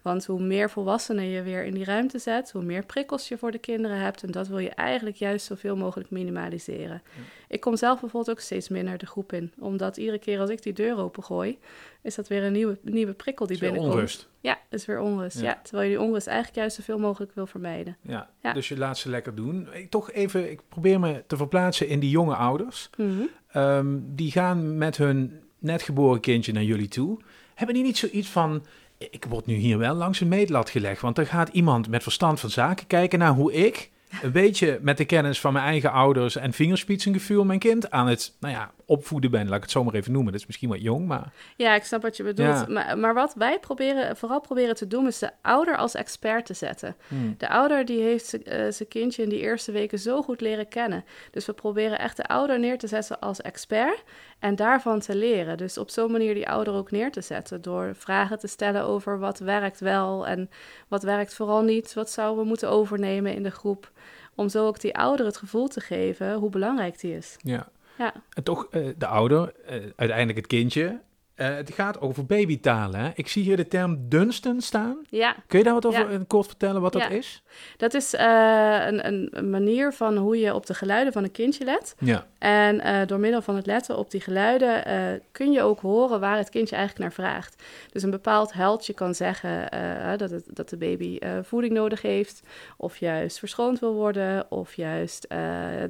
Want 0.08 0.26
hoe 0.26 0.42
meer 0.42 0.70
volwassenen 0.70 1.26
je 1.26 1.42
weer 1.42 1.64
in 1.64 1.74
die 1.74 1.84
ruimte 1.84 2.20
zet, 2.20 2.52
hoe 2.52 2.64
meer 2.64 2.86
prikkels 2.86 3.28
je 3.28 3.38
voor 3.38 3.52
de 3.52 3.58
kinderen 3.58 3.98
hebt. 3.98 4.24
En 4.24 4.32
dat 4.32 4.48
wil 4.48 4.60
je 4.60 4.70
eigenlijk 4.70 5.16
juist 5.18 5.46
zoveel 5.46 5.76
mogelijk 5.76 6.10
minimaliseren. 6.10 7.02
Ik 7.48 7.60
kom 7.60 7.76
zelf 7.76 8.00
bijvoorbeeld 8.00 8.38
ook 8.38 8.44
steeds 8.44 8.70
minder 8.70 8.98
de 8.98 9.06
groep 9.06 9.34
in. 9.34 9.52
Omdat 9.60 9.98
iedere 9.98 10.20
keer 10.20 10.40
als 10.40 10.50
ik 10.50 10.64
die 10.64 10.74
deur 10.74 10.98
opengooi, 10.98 11.58
is 12.02 12.16
dat 12.16 12.28
weer 12.28 12.44
een 12.44 12.52
nieuwe, 12.52 12.78
nieuwe 12.82 13.14
prikkel 13.14 13.48
die 13.48 13.60
binnenkomt. 13.60 13.94
onrust. 13.94 14.30
Ja, 14.42 14.60
is 14.70 14.86
weer 14.86 15.00
onrust. 15.00 15.40
Ja. 15.40 15.44
Ja. 15.44 15.60
terwijl 15.64 15.90
je 15.90 15.96
die 15.96 16.06
onrust 16.06 16.28
eigenlijk 16.28 16.58
juist 16.58 16.76
zoveel 16.76 17.00
mogelijk 17.00 17.32
wil 17.34 17.48
vermijden. 17.48 17.98
Ja. 18.02 18.30
Ja. 18.42 18.54
Dus 18.54 18.68
je 18.68 18.78
laat 18.78 18.98
ze 18.98 19.10
lekker 19.10 19.36
doen. 19.36 19.68
Ik, 19.74 19.90
toch 19.90 20.12
even, 20.12 20.52
ik 20.52 20.62
probeer 20.70 21.00
me 21.00 21.24
te 21.28 21.38
verplaatsen 21.38 21.88
in 21.88 22.00
die 22.00 22.10
jonge 22.10 22.36
ouders. 22.36 22.90
Mhm. 22.98 23.22
Ehm, 23.48 23.98
die 24.02 24.32
gaan 24.32 24.78
met 24.78 24.98
hun 24.98 25.42
net 25.60 25.82
geboren 25.82 26.20
kindje 26.20 26.52
naar 26.52 26.64
jullie 26.64 26.88
toe. 26.88 27.20
Hebben 27.56 27.76
die 27.76 27.84
niet 27.84 27.98
zoiets 27.98 28.30
van... 28.30 28.66
Ik 28.98 29.26
word 29.30 29.46
nu 29.46 29.56
hier 29.56 29.78
wel 29.78 29.96
langs 29.96 30.20
een 30.20 30.28
meetlat 30.28 30.70
gelegd. 30.70 31.02
Want 31.02 31.18
er 31.18 31.28
gaat 31.28 31.50
iemand 31.50 31.88
met 31.90 32.04
verstand 32.04 32.40
van 32.40 32.50
zaken 32.50 32.88
kijken 32.88 33.20
naar 33.20 33.34
hoe 33.34 33.54
ik... 33.54 33.92
een 34.22 34.32
beetje 34.32 34.80
met 34.82 34.98
de 34.98 35.06
kennis 35.06 35.40
van 35.40 35.54
mijn 35.54 35.66
eigen 35.66 35.92
ouders 35.92 36.36
en 36.36 36.54
vingerspitsengevoel 36.54 37.44
mijn 37.44 37.60
kind 37.60 37.92
aan 37.92 38.08
het 38.08 38.34
nou 38.40 38.54
ja, 38.54 38.72
opvoeden 38.86 39.32
ben. 39.32 39.48
Laat 39.48 39.56
ik 39.56 39.62
het 39.62 39.72
zo 39.72 39.84
maar 39.84 39.94
even 39.94 40.12
noemen. 40.12 40.32
Dat 40.32 40.42
is 40.42 40.48
misschien 40.48 40.70
wat 40.70 40.82
jong, 40.82 41.08
maar... 41.08 41.32
Ja, 41.56 41.76
ik 41.76 41.84
snap 41.84 42.02
wat 42.02 42.18
je 42.18 42.24
bedoelt. 42.24 42.48
Ja. 42.50 42.66
Maar, 42.68 42.98
maar 42.98 43.14
wat 43.14 43.34
wij 43.34 43.60
proberen, 43.60 44.18
vooral 44.18 44.42
proberen 44.42 44.76
te 44.76 44.88
doen, 44.88 45.08
is 45.08 45.20
de 45.20 45.30
ouder 45.42 45.78
als 45.78 45.96
expert 45.96 46.46
te 46.46 46.54
zetten. 46.54 46.96
Hmm. 47.08 47.36
De 47.38 47.50
ouder 47.50 47.86
die 47.86 48.02
heeft 48.02 48.44
eh, 48.44 48.66
zijn 48.70 48.90
kindje 48.90 49.24
in 49.24 49.30
die 49.30 49.40
eerste 49.40 49.72
weken 49.72 50.00
zo 50.00 50.22
goed 50.22 50.42
leren 50.42 50.68
kennen. 50.68 51.06
Dus 51.32 51.46
we 51.46 51.54
proberen 51.54 52.00
echt 52.00 52.18
de 52.18 52.28
ouder 52.28 52.60
neer 52.60 52.78
te 52.78 52.88
zetten 52.88 53.20
als 53.20 53.42
expert 53.42 54.04
en 54.40 54.56
daarvan 54.56 55.00
te 55.00 55.16
leren. 55.16 55.58
Dus 55.58 55.78
op 55.78 55.90
zo'n 55.90 56.12
manier 56.12 56.34
die 56.34 56.50
ouder 56.50 56.74
ook 56.74 56.92
neer 56.92 57.12
te 57.12 57.22
zetten. 57.22 57.62
Door 57.62 57.96
vragen 57.96 58.40
te 58.40 58.48
stellen 58.48 58.84
over 58.84 59.20
wat 59.20 59.40
werkt 59.40 59.80
wel 59.80 60.28
en 60.28 60.50
wat 60.88 61.04
werkt 61.04 61.34
vooral 61.34 61.62
niet. 61.62 61.94
Wat 61.94 62.10
zouden 62.10 62.44
we 62.44 62.48
moeten 62.50 62.70
overnemen 62.70 63.34
in 63.34 63.44
de 63.44 63.52
groep. 63.52 63.92
Om 64.38 64.50
zo 64.50 64.68
ook 64.68 64.80
die 64.80 64.96
ouder 64.96 65.26
het 65.26 65.38
gevoel 65.38 65.68
te 65.68 65.80
geven 65.80 66.34
hoe 66.34 66.50
belangrijk 66.50 67.00
die 67.00 67.16
is. 67.16 67.36
Ja. 67.42 67.68
Ja. 67.98 68.14
En 68.34 68.44
toch, 68.44 68.68
eh, 68.72 68.88
de 68.98 69.08
ouder, 69.08 69.54
eh, 69.66 69.76
uiteindelijk 69.96 70.38
het 70.38 70.48
kindje. 70.48 71.00
Eh, 71.38 71.56
het 71.56 71.74
gaat 71.74 72.02
over 72.02 72.26
babytalen. 72.26 73.00
Hè? 73.00 73.10
Ik 73.16 73.28
zie 73.28 73.44
hier 73.44 73.58
de 73.58 73.68
term 73.68 74.10
Dunstan 74.10 74.62
staan. 74.62 74.98
Ja, 75.10 75.36
Kun 75.48 75.58
je 75.58 75.66
daar 75.66 75.74
wat 75.74 75.86
over 75.86 76.12
Ja. 76.12 76.20
kort 76.28 76.48
vertellen 76.48 76.82
wat 76.82 76.94
dat 76.94 77.10
is? 77.10 77.44
dat 77.78 77.94
is 77.94 78.14
eh, 78.14 78.86
een, 78.86 79.08
een, 79.08 79.50
manier 79.50 79.94
van 79.94 80.18
hoe 80.18 80.40
je 80.40 80.54
op 80.54 80.66
de 80.66 80.74
geluiden 80.74 81.14
van 81.14 81.24
een 81.24 81.32
kindje 81.32 81.66
let. 81.66 81.96
Ja. 82.00 82.26
En 82.40 82.80
eh, 82.80 83.08
door 83.08 83.20
middel 83.20 83.42
van 83.42 83.56
het 83.56 83.66
letten 83.66 83.98
op 83.98 84.12
die 84.12 84.22
geluiden 84.22 84.84
kun 85.32 85.52
je 85.52 85.62
ook 85.62 85.80
horen 85.80 86.20
waar 86.20 86.38
het 86.38 86.50
kindje 86.50 86.76
eigenlijk 86.76 87.06
naar 87.06 87.26
vraagt. 87.26 87.64
Dus 87.92 88.04
een 88.04 88.10
bepaald 88.10 88.54
heldje 88.54 88.94
kan 88.94 89.16
zeggen 89.16 89.70
dat, 90.18 90.30
het, 90.30 90.46
dat 90.54 90.70
de 90.70 90.78
baby 90.78 91.20
voeding 91.44 91.74
nodig 91.74 92.02
heeft, 92.02 92.42
of 92.78 92.98
juist 92.98 93.40
verschoond 93.40 93.80
wil 93.80 93.94
worden, 93.94 94.52
of 94.52 94.74
juist 94.74 95.28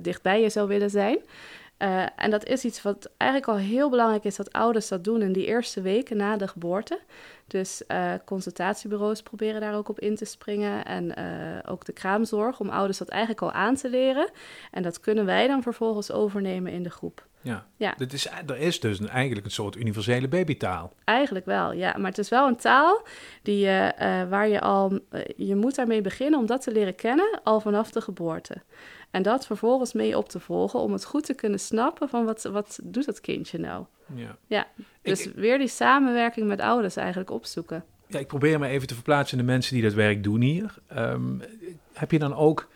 dichtbij 0.01 0.41
je 0.41 0.49
zou 0.49 0.67
willen 0.67 0.89
zijn. 0.89 1.19
Eh, 1.77 2.05
en 2.15 2.31
dat 2.31 2.45
is 2.45 2.65
iets 2.65 2.81
wat 2.81 3.11
eigenlijk 3.17 3.51
al 3.51 3.57
heel 3.57 3.89
belangrijk 3.89 4.23
is 4.23 4.35
dat 4.35 4.53
ouders 4.53 4.87
dat 4.87 5.03
doen 5.03 5.21
in 5.21 5.31
die 5.33 5.45
eerste 5.45 5.81
weken 5.81 6.17
na 6.17 6.37
de 6.37 6.47
geboorte. 6.47 6.99
Dus 7.47 7.85
eh, 7.85 8.13
consultatiebureaus 8.25 9.21
proberen 9.21 9.61
daar 9.61 9.75
ook 9.75 9.89
op 9.89 9.99
in 9.99 10.15
te 10.15 10.25
springen. 10.25 10.85
En 10.85 11.15
eh, 11.15 11.71
ook 11.71 11.85
de 11.85 11.93
kraamzorg, 11.93 12.59
om 12.59 12.69
ouders 12.69 12.97
dat 12.97 13.09
eigenlijk 13.09 13.41
al 13.41 13.51
aan 13.51 13.75
te 13.75 13.89
leren. 13.89 14.29
En 14.71 14.83
dat 14.83 14.99
kunnen 14.99 15.25
wij 15.25 15.47
dan 15.47 15.61
vervolgens 15.61 16.11
overnemen 16.11 16.71
in 16.71 16.83
de 16.83 16.89
groep. 16.89 17.26
Ja. 17.41 17.65
Ja. 17.77 17.93
Dit 17.97 18.13
is, 18.13 18.27
er 18.47 18.57
is 18.57 18.79
dus 18.79 18.99
een, 18.99 19.09
eigenlijk 19.09 19.45
een 19.45 19.51
soort 19.51 19.75
universele 19.75 20.27
babytaal. 20.27 20.93
Eigenlijk 21.03 21.45
wel, 21.45 21.71
ja. 21.73 21.95
Maar 21.97 22.09
het 22.09 22.17
is 22.17 22.29
wel 22.29 22.47
een 22.47 22.55
taal 22.55 23.05
die, 23.43 23.67
eh, 23.69 24.29
waar 24.29 24.47
je 24.47 24.61
al... 24.61 24.99
eh, 25.09 25.21
je 25.37 25.55
moet 25.55 25.75
daarmee 25.75 26.01
beginnen 26.01 26.39
om 26.39 26.45
dat 26.45 26.61
te 26.61 26.71
leren 26.71 26.95
kennen 26.95 27.39
al 27.43 27.59
vanaf 27.59 27.91
de 27.91 28.01
geboorte. 28.01 28.55
En 29.11 29.21
dat 29.21 29.45
vervolgens 29.45 29.93
mee 29.93 30.17
op 30.17 30.29
te 30.29 30.39
volgen 30.39 30.79
om 30.79 30.91
het 30.93 31.05
goed 31.05 31.25
te 31.25 31.33
kunnen 31.33 31.59
snappen 31.59 32.09
van 32.09 32.25
wat, 32.25 32.43
wat 32.43 32.79
doet 32.83 33.05
dat 33.05 33.21
kindje 33.21 33.57
nou. 33.59 33.85
Ja. 34.15 34.37
Ja, 34.47 34.67
dus 35.01 35.25
Ik- 35.27 35.33
weer 35.35 35.57
die 35.57 35.67
samenwerking 35.67 36.47
met 36.47 36.59
ouders 36.61 36.95
eigenlijk 36.95 37.29
opzoeken. 37.31 37.83
Ja, 38.07 38.19
ik 38.19 38.27
probeer 38.27 38.59
me 38.59 38.67
even 38.67 38.87
te 38.87 38.93
verplaatsen 38.93 39.37
in 39.39 39.45
de 39.45 39.51
mensen 39.51 39.73
die 39.73 39.83
dat 39.83 39.93
werk 39.93 40.23
doen 40.23 40.41
hier. 40.41 40.75
Ehm, 40.87 41.39
heb 41.93 42.11
je 42.11 42.19
dan 42.19 42.35
ook, 42.35 42.67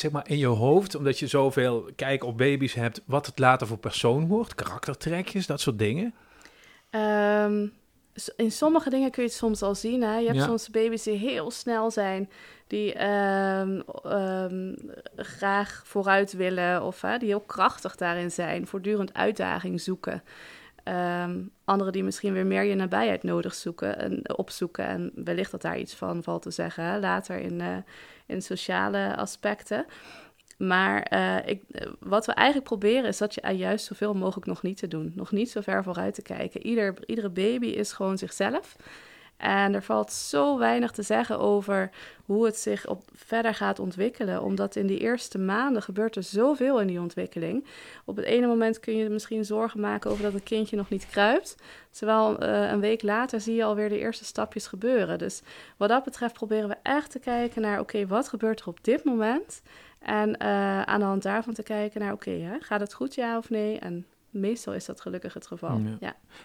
zeg 0.00 0.10
maar, 0.10 0.28
in 0.28 0.38
je 0.38 0.46
hoofd, 0.46 0.94
omdat 0.94 1.18
je 1.18 1.26
zoveel 1.26 1.88
kijk 1.96 2.24
op 2.24 2.38
baby's 2.38 2.74
hebt, 2.74 3.00
wat 3.04 3.26
het 3.26 3.38
later 3.38 3.66
voor 3.66 3.78
persoon 3.78 4.26
wordt? 4.26 4.54
Karaktertrekjes, 4.54 5.46
dat 5.46 5.60
soort 5.60 5.78
dingen? 5.78 6.14
Ehm, 6.90 7.66
in 8.36 8.52
sommige 8.52 8.90
dingen 8.90 9.10
kun 9.10 9.22
je 9.22 9.28
het 9.28 9.38
soms 9.38 9.62
al 9.62 9.74
zien. 9.74 10.02
Hè? 10.02 10.16
Je 10.16 10.26
hebt 10.26 10.38
Ja. 10.38 10.44
soms 10.44 10.70
baby's 10.70 11.02
die 11.02 11.16
heel 11.16 11.50
snel 11.50 11.90
zijn, 11.90 12.30
die 12.66 12.92
ehm, 12.94 13.80
ehm, 14.04 14.74
graag 15.16 15.82
vooruit 15.84 16.32
willen 16.32 16.82
of 16.82 17.00
hè, 17.00 17.18
die 17.18 17.28
heel 17.28 17.40
krachtig 17.40 17.96
daarin 17.96 18.30
zijn, 18.30 18.66
voortdurend 18.66 19.14
uitdaging 19.14 19.80
zoeken. 19.80 20.22
Ehm 20.84 21.36
anderen 21.68 21.92
die 21.92 22.04
misschien 22.04 22.32
weer 22.32 22.46
meer 22.46 22.62
je 22.62 22.74
nabijheid 22.74 23.22
nodig 23.22 23.54
zoeken 23.54 23.98
en 23.98 24.36
opzoeken. 24.36 24.86
En 24.86 25.12
wellicht 25.14 25.50
dat 25.50 25.62
daar 25.62 25.78
iets 25.78 25.94
van 25.94 26.22
valt 26.22 26.42
te 26.42 26.50
zeggen 26.50 26.84
hè, 26.84 26.98
later 26.98 27.38
in, 27.38 27.60
eh, 27.60 27.76
in 28.28 28.42
sociale 28.42 29.16
aspecten. 29.16 29.86
Maar 30.58 31.02
eh, 31.02 31.36
ik, 31.44 31.62
wat 32.00 32.26
we 32.26 32.32
eigenlijk 32.32 32.68
proberen 32.68 33.04
is 33.04 33.18
dat 33.18 33.34
je 33.34 33.56
juist 33.56 33.86
zoveel 33.86 34.14
mogelijk 34.14 34.46
nog 34.46 34.62
niet 34.62 34.76
te 34.76 34.88
doen. 34.88 35.12
Nog 35.14 35.32
niet 35.32 35.50
zo 35.50 35.60
ver 35.60 35.82
vooruit 35.82 36.14
te 36.14 36.22
kijken. 36.22 36.66
Ieder, 36.66 36.94
iedere 37.06 37.30
baby 37.30 37.66
is 37.66 37.92
gewoon 37.92 38.18
zichzelf. 38.18 38.76
En 39.38 39.74
er 39.74 39.82
valt 39.82 40.12
zo 40.12 40.58
weinig 40.58 40.90
te 40.90 41.02
zeggen 41.02 41.38
over 41.38 41.90
hoe 42.24 42.44
het 42.44 42.56
zich 42.56 42.86
op 42.86 43.02
verder 43.14 43.54
gaat 43.54 43.78
ontwikkelen. 43.78 44.42
Omdat 44.42 44.76
in 44.76 44.86
die 44.86 44.98
eerste 44.98 45.38
maanden 45.38 45.82
gebeurt 45.82 46.16
er 46.16 46.22
zoveel 46.22 46.80
in 46.80 46.86
die 46.86 47.00
ontwikkeling. 47.00 47.66
Op 48.04 48.16
het 48.16 48.24
ene 48.24 48.46
moment 48.46 48.80
kun 48.80 48.96
je 48.96 49.08
misschien 49.08 49.44
zorgen 49.44 49.80
maken 49.80 50.10
over 50.10 50.22
dat 50.22 50.34
een 50.34 50.42
kindje 50.42 50.76
nog 50.76 50.88
niet 50.88 51.06
kruipt. 51.06 51.56
Terwijl 51.90 52.42
uh, 52.42 52.70
een 52.70 52.80
week 52.80 53.02
later 53.02 53.40
zie 53.40 53.54
je 53.54 53.64
alweer 53.64 53.88
de 53.88 53.98
eerste 53.98 54.24
stapjes 54.24 54.66
gebeuren. 54.66 55.18
Dus 55.18 55.42
wat 55.76 55.88
dat 55.88 56.04
betreft 56.04 56.34
proberen 56.34 56.68
we 56.68 56.76
echt 56.82 57.10
te 57.10 57.18
kijken 57.18 57.62
naar: 57.62 57.80
oké, 57.80 58.06
wat 58.06 58.28
gebeurt 58.28 58.60
er 58.60 58.68
op 58.68 58.84
dit 58.84 59.04
moment? 59.04 59.62
En 59.98 60.28
uh, 60.28 60.82
aan 60.82 61.00
de 61.00 61.06
hand 61.06 61.22
daarvan 61.22 61.54
te 61.54 61.62
kijken 61.62 62.00
naar: 62.00 62.12
oké, 62.12 62.58
gaat 62.60 62.80
het 62.80 62.94
goed, 62.94 63.14
ja 63.14 63.36
of 63.36 63.50
nee? 63.50 63.78
En 63.78 64.06
meestal 64.40 64.74
is 64.74 64.84
dat 64.84 65.00
gelukkig 65.00 65.34
het 65.34 65.46
geval. 65.46 65.78
Ja. 65.78 65.96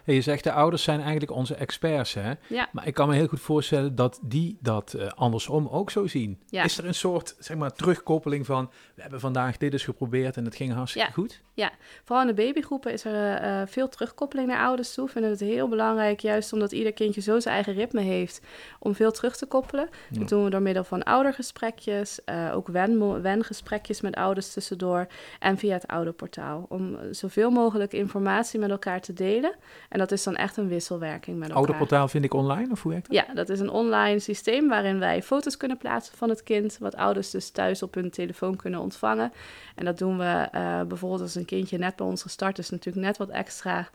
ja. 0.06 0.14
je 0.14 0.22
zegt 0.22 0.44
de 0.44 0.52
ouders 0.52 0.84
zijn 0.84 1.00
eigenlijk 1.02 1.32
onze 1.32 1.56
experts, 1.56 2.14
hè? 2.14 2.34
Ja. 2.48 2.70
Maar 2.72 2.88
ik 2.88 2.94
kan 2.94 3.08
me 3.08 3.16
heel 3.16 3.28
goed 3.28 3.40
voorstellen 3.40 3.96
dat 3.96 4.20
die 4.22 4.58
dat 4.62 4.94
uh, 4.98 5.08
andersom 5.08 5.68
ook 5.68 5.92
zo 5.92 6.08
zien. 6.08 6.40
Ja. 6.48 6.64
Is 6.64 6.78
er 6.78 6.86
een 6.86 6.94
soort 6.94 7.36
zeg 7.40 7.58
maar, 7.58 7.74
terugkoppeling 7.74 8.46
van... 8.46 8.70
we 8.96 9.02
hebben 9.02 9.20
vandaag 9.20 9.58
dit 9.58 9.74
eens 9.74 9.84
geprobeerd 9.84 10.38
en 10.38 10.46
het 10.46 10.56
ging 10.56 10.74
hartstikke 10.74 11.12
goed? 11.12 11.42
Ja, 11.54 11.72
vooral 12.04 12.28
in 12.28 12.36
de 12.36 12.42
babygroepen 12.44 12.94
is 12.94 13.06
er 13.06 13.44
uh, 13.44 13.62
veel 13.68 13.90
terugkoppeling 13.90 14.48
naar 14.48 14.66
ouders 14.66 14.94
toe. 14.94 15.08
Vinden 15.08 15.32
het 15.32 15.40
heel 15.40 15.68
belangrijk, 15.68 16.20
juist 16.20 16.54
omdat 16.54 16.72
ieder 16.72 16.94
kindje 16.94 17.22
zo 17.22 17.40
zijn 17.40 17.56
eigen 17.56 17.74
ritme 17.74 18.02
heeft... 18.02 18.42
om 18.80 18.96
veel 18.96 19.12
terug 19.12 19.38
te 19.38 19.46
koppelen. 19.46 19.90
Dat 20.10 20.30
doen 20.30 20.44
we 20.44 20.50
door 20.50 20.62
middel 20.62 20.84
van 20.84 21.04
oudergesprekjes... 21.04 22.20
Uh, 22.26 22.52
ook 22.56 22.68
wen 22.68 23.22
wengesprekjes 23.22 24.02
met 24.02 24.16
ouders 24.16 24.54
tussendoor... 24.54 25.08
en 25.40 25.58
via 25.58 25.74
het 25.74 25.88
ouderportaal. 25.88 26.66
Om 26.70 26.98
zoveel 27.12 27.50
mogelijk 27.50 27.83
informatie 27.92 28.60
met 28.60 28.70
elkaar 28.70 29.02
te 29.02 29.14
delen. 29.14 29.56
En 29.90 30.00
dat 30.00 30.12
is 30.12 30.24
dan 30.24 30.36
echt 30.36 30.58
een 30.58 30.68
wisselwerking 30.68 31.38
met 31.38 31.48
elkaar. 31.48 31.64
Ouderportaal 31.64 32.08
vind 32.08 32.26
ik 32.26 32.34
online, 32.34 32.72
of 32.72 32.82
hoe 32.82 32.92
werkt 32.92 33.08
dat? 33.08 33.26
Ja, 33.28 33.34
dat 33.34 33.50
is 33.50 33.60
een 33.60 33.70
online 33.70 34.20
systeem 34.20 34.68
waarin 34.68 35.00
wij 35.00 35.24
foto's 35.24 35.58
kunnen 35.58 35.78
plaatsen 35.78 36.18
van 36.18 36.30
het 36.30 36.44
kind... 36.44 36.78
wat 36.78 36.96
ouders 36.96 37.30
dus 37.30 37.50
thuis 37.50 37.84
op 37.84 37.94
hun 37.94 38.10
telefoon 38.10 38.56
kunnen 38.56 38.80
ontvangen. 38.80 39.32
En 39.76 39.86
dat 39.86 39.98
doen 39.98 40.18
we 40.18 40.50
uh, 40.56 40.82
bijvoorbeeld 40.82 41.22
als 41.22 41.36
een 41.36 41.46
kindje 41.46 41.78
net 41.78 41.96
bij 41.96 42.06
ons 42.06 42.22
gestart 42.22 42.58
is, 42.58 42.70
natuurlijk 42.70 43.06
net 43.06 43.18
wat 43.18 43.30
extra. 43.30 43.90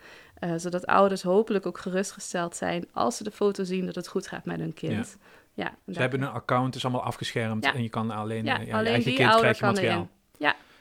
Uh, 0.45 0.53
zodat 0.57 0.87
ouders 0.87 1.23
hopelijk 1.23 1.67
ook 1.67 1.79
gerustgesteld 1.79 2.57
zijn 2.57 2.87
als 2.93 3.17
ze 3.17 3.25
de 3.25 3.31
foto 3.31 3.65
zien 3.65 3.87
dat 3.87 3.95
het 3.95 4.09
goed 4.09 4.27
gaat 4.27 4.45
met 4.45 4.59
hun 4.59 4.75
kind. 4.75 5.19
Ja. 5.55 5.65
ja 5.87 5.93
ze 5.93 6.01
hebben 6.01 6.23
een 6.23 6.29
account, 6.29 6.75
is 6.75 6.85
allemaal 6.85 7.03
afgeschermd 7.03 7.65
ja. 7.65 7.75
en 7.75 7.83
je 7.83 7.89
kan 7.89 8.11
alleen, 8.11 8.45
ja, 8.45 8.61
ja, 8.61 8.79
alleen 8.79 8.85
je 8.85 8.91
eigen 8.91 9.15
kind 9.15 9.37
krijg 9.37 9.59
je 9.59 9.65
materiaal. 9.65 10.09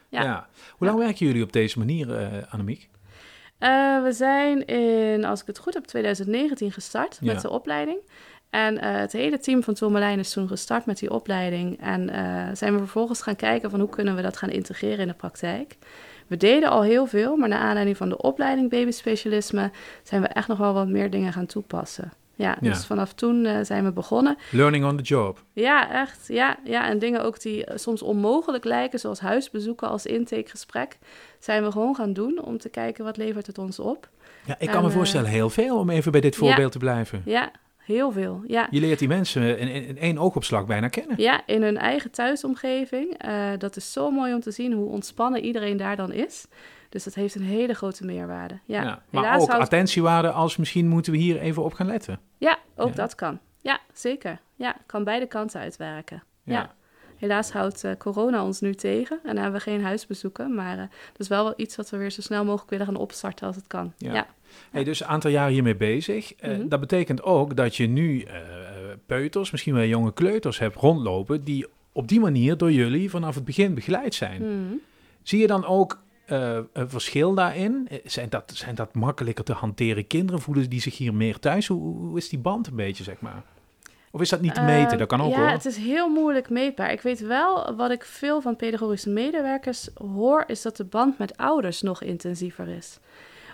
Ja. 0.10 0.22
ja. 0.24 0.48
Hoe 0.72 0.88
lang 0.88 1.00
werken 1.00 1.26
jullie 1.26 1.44
op 1.44 1.54
deze 1.54 1.78
manier, 1.78 2.08
uh, 2.08 2.44
Annemiek? 2.50 2.90
Uh, 3.60 4.04
we 4.04 4.12
zijn 4.12 4.66
in, 4.66 5.26
als 5.26 5.42
ik 5.42 5.48
het 5.48 5.58
goed 5.58 5.74
heb, 5.74 5.84
2019 5.86 6.72
gestart 6.72 7.18
Ja. 7.22 7.34
met 7.34 7.42
de 7.42 7.50
opleiding. 7.50 8.00
En 8.50 8.74
uh, 8.74 8.80
het 8.82 9.12
hele 9.12 9.40
team 9.40 9.64
van 9.64 9.74
Tourmalijn 9.74 10.20
is 10.20 10.32
toen 10.32 10.48
gestart 10.48 10.86
met 10.86 11.00
die 11.00 11.12
opleiding. 11.12 11.80
En 11.82 12.10
uh, 12.10 12.48
zijn 12.54 12.74
we 12.74 12.78
vervolgens 12.80 13.22
gaan 13.22 13.36
kijken 13.36 13.70
van 13.70 13.80
hoe 13.80 13.90
kunnen 13.90 14.16
we 14.16 14.22
dat 14.22 14.38
gaan 14.38 14.50
integreren 14.50 15.00
in 15.00 15.08
de 15.08 15.14
praktijk. 15.14 15.78
We 16.28 16.38
deden 16.38 16.70
al 16.70 16.82
heel 16.84 17.06
veel, 17.06 17.36
maar 17.36 17.50
naar 17.50 17.60
aanleiding 17.60 17.98
van 17.98 18.10
de 18.10 18.18
opleiding 18.22 18.70
babyspecialisme 18.70 19.72
zijn 20.04 20.22
we 20.22 20.28
echt 20.28 20.48
nog 20.48 20.58
wel 20.58 20.74
wat 20.74 20.88
meer 20.88 21.10
dingen 21.10 21.34
gaan 21.34 21.46
toepassen. 21.46 22.12
Ja, 22.38 22.58
Ja. 22.62 22.70
dus 22.72 22.86
vanaf 22.86 23.14
toen 23.14 23.46
uh, 23.46 23.58
zijn 23.62 23.84
we 23.84 23.92
begonnen. 23.92 24.38
Learning 24.52 24.86
on 24.86 24.98
the 24.98 25.04
job. 25.04 25.44
Ja, 25.54 25.92
echt. 26.02 26.26
Ja, 26.28 26.58
ja, 26.64 26.88
en 26.90 27.00
dingen 27.00 27.24
ook 27.24 27.42
die 27.42 27.66
eh, 27.66 27.78
soms 27.78 28.02
onmogelijk 28.02 28.64
lijken, 28.64 29.00
zoals 29.00 29.20
huisbezoeken 29.20 29.90
als 29.90 30.06
intakegesprek, 30.06 30.98
zijn 31.40 31.64
we 31.64 31.72
gewoon 31.72 31.96
gaan 31.96 32.14
doen 32.14 32.42
om 32.44 32.58
te 32.58 32.70
kijken 32.70 33.04
wat 33.04 33.18
levert 33.18 33.48
het 33.48 33.58
ons 33.58 33.80
op. 33.80 34.10
Ja, 34.46 34.54
ik 34.54 34.68
En, 34.68 34.74
kan 34.74 34.82
me 34.82 34.88
eh, 34.88 34.94
voorstellen, 34.96 35.30
heel 35.30 35.50
veel 35.50 35.78
om 35.78 35.90
even 35.90 36.12
bij 36.12 36.22
dit 36.22 36.36
voorbeeld 36.36 36.72
te 36.72 36.78
blijven. 36.78 37.22
Ja, 37.26 37.52
heel 37.78 38.12
veel. 38.12 38.44
Ja. 38.48 38.68
Je 38.72 38.80
leert 38.80 39.00
die 39.00 39.08
mensen 39.08 39.58
in, 39.60 39.68
in, 39.68 39.86
in 39.88 39.98
één 39.98 40.18
oogopslag 40.18 40.66
bijna 40.66 40.88
kennen. 40.88 41.16
Ja, 41.22 41.42
in 41.46 41.62
hun 41.64 41.78
eigen 41.78 42.12
thuisomgeving. 42.12 43.18
Eh, 43.18 43.50
dat 43.58 43.76
is 43.76 43.92
zo 43.92 44.12
mooi 44.12 44.34
om 44.34 44.40
te 44.42 44.52
zien 44.52 44.74
hoe 44.74 44.90
ontspannen 44.90 45.42
iedereen 45.44 45.78
daar 45.78 45.96
dan 45.96 46.12
is. 46.12 46.46
Dus 46.90 47.04
dat 47.04 47.14
heeft 47.14 47.36
een 47.36 47.42
hele 47.44 47.74
grote 47.74 48.06
meerwaarde. 48.06 48.60
Ja, 48.66 48.84
Ja, 48.84 49.02
maar 49.10 49.40
ook 49.40 49.50
attentiewaarde 49.50 50.32
als 50.32 50.58
misschien 50.58 50.88
moeten 50.88 51.12
we 51.12 51.18
hier 51.18 51.40
even 51.40 51.64
op 51.64 51.74
gaan 51.74 51.88
letten. 51.88 52.20
Ja, 52.38 52.58
ook 52.76 52.88
Ja. 52.90 52.94
dat 52.96 53.16
kan. 53.16 53.40
Ja, 53.62 53.80
zeker. 53.94 54.40
Ja, 54.56 54.76
kan 54.86 55.04
beide 55.04 55.26
kanten 55.26 55.60
uitwerken. 55.60 56.24
Ja. 56.44 56.54
Ja. 56.54 56.76
Helaas 57.18 57.52
houdt 57.52 57.84
eh, 57.84 57.92
corona 57.98 58.44
ons 58.44 58.60
nu 58.62 58.74
tegen 58.74 59.20
en 59.24 59.36
hebben 59.38 59.54
we 59.54 59.60
geen 59.60 59.84
huisbezoeken. 59.84 60.56
Maar 60.56 60.74
eh, 60.78 60.84
dat 61.12 61.20
is 61.20 61.28
wel 61.28 61.44
wel 61.44 61.54
iets 61.58 61.76
wat 61.76 61.90
we 61.90 61.98
weer 61.98 62.12
zo 62.12 62.22
snel 62.22 62.46
mogelijk 62.46 62.70
willen 62.70 62.86
gaan 62.86 62.96
opstarten 62.96 63.48
als 63.48 63.56
het 63.56 63.68
kan. 63.68 63.94
Ja. 63.98 64.14
Ja, 64.14 64.28
Hey, 64.72 64.84
dus 64.84 65.00
een 65.00 65.08
aantal 65.08 65.32
jaar 65.32 65.50
hiermee 65.50 65.76
bezig. 65.76 66.34
Eh, 66.36 66.58
Mhm. 66.58 66.68
Dat 66.68 66.80
betekent 66.80 67.24
ook 67.24 67.56
dat 67.56 67.76
je 67.76 67.88
nu 67.88 68.26
peuters, 69.06 69.52
misschien 69.52 69.74
wel 69.74 69.84
jonge 69.84 70.14
kleuters 70.14 70.60
hebt 70.60 70.76
rondlopen... 70.76 71.44
die 71.44 71.66
op 71.92 72.08
die 72.08 72.20
manier 72.20 72.58
door 72.58 72.72
jullie 72.72 73.10
vanaf 73.10 73.36
het 73.36 73.46
begin 73.46 73.74
begeleid 73.74 74.14
zijn. 74.16 74.42
Mhm. 74.42 74.74
Zie 75.24 75.40
je 75.40 75.48
dan 75.48 75.66
ook 75.66 76.00
eh, 76.28 76.60
een 76.74 76.90
verschil 76.90 77.34
daarin? 77.34 77.88
Eh, 77.90 77.98
Zijn 78.04 78.30
dat, 78.30 78.52
zijn 78.54 78.76
dat 78.76 78.94
makkelijker 78.96 79.44
te 79.44 79.54
hanteren 79.54 80.08
kinderen? 80.08 80.42
Voelen 80.42 80.70
die 80.70 80.82
zich 80.82 80.98
hier 80.98 81.14
meer 81.14 81.40
thuis? 81.40 81.68
Hoe, 81.68 81.96
hoe 81.96 82.18
is 82.18 82.30
die 82.30 82.40
band 82.40 82.68
een 82.68 82.76
beetje, 82.76 83.04
zeg 83.04 83.20
maar? 83.20 83.44
Of 84.12 84.22
is 84.22 84.30
dat 84.30 84.42
niet 84.42 84.54
te 84.54 84.62
meten? 84.62 84.98
Dat 84.98 85.08
kan 85.08 85.22
ook 85.22 85.32
ja, 85.32 85.38
hoor. 85.38 85.50
het 85.50 85.66
is 85.66 85.78
heel 85.78 86.10
moeilijk 86.10 86.50
meetbaar. 86.50 86.92
Ik 86.92 87.02
weet 87.02 87.20
wel, 87.20 87.76
wat 87.76 87.92
ik 87.92 88.04
veel 88.04 88.42
van 88.42 88.56
pedagogische 88.56 89.10
medewerkers 89.10 89.90
hoor, 89.94 90.44
is 90.48 90.62
dat 90.62 90.78
de 90.78 90.84
band 90.84 91.18
met 91.18 91.38
ouders 91.38 91.82
nog 91.82 92.02
intensiever 92.02 92.68
is. 92.68 93.00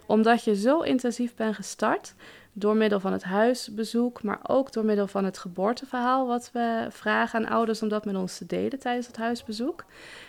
Omdat 0.06 0.44
je 0.44 0.56
zo 0.56 0.80
intensief 0.82 1.36
bent 1.36 1.56
gestart, 1.56 2.14
door 2.54 2.76
middel 2.76 3.00
van 3.00 3.12
het 3.12 3.24
huisbezoek, 3.24 4.24
maar 4.24 4.40
ook 4.48 4.72
door 4.72 4.86
middel 4.86 5.08
van 5.08 5.26
het 5.26 5.38
geboorteverhaal, 5.38 6.28
wat 6.28 6.50
we 6.54 6.88
vragen 6.90 7.40
aan 7.40 7.52
ouders 7.52 7.82
om 7.82 7.90
dat 7.90 8.06
met 8.06 8.16
ons 8.16 8.38
te 8.38 8.46
delen 8.46 8.80
tijdens 8.80 9.08
het 9.08 9.18
huisbezoek. 9.18 9.86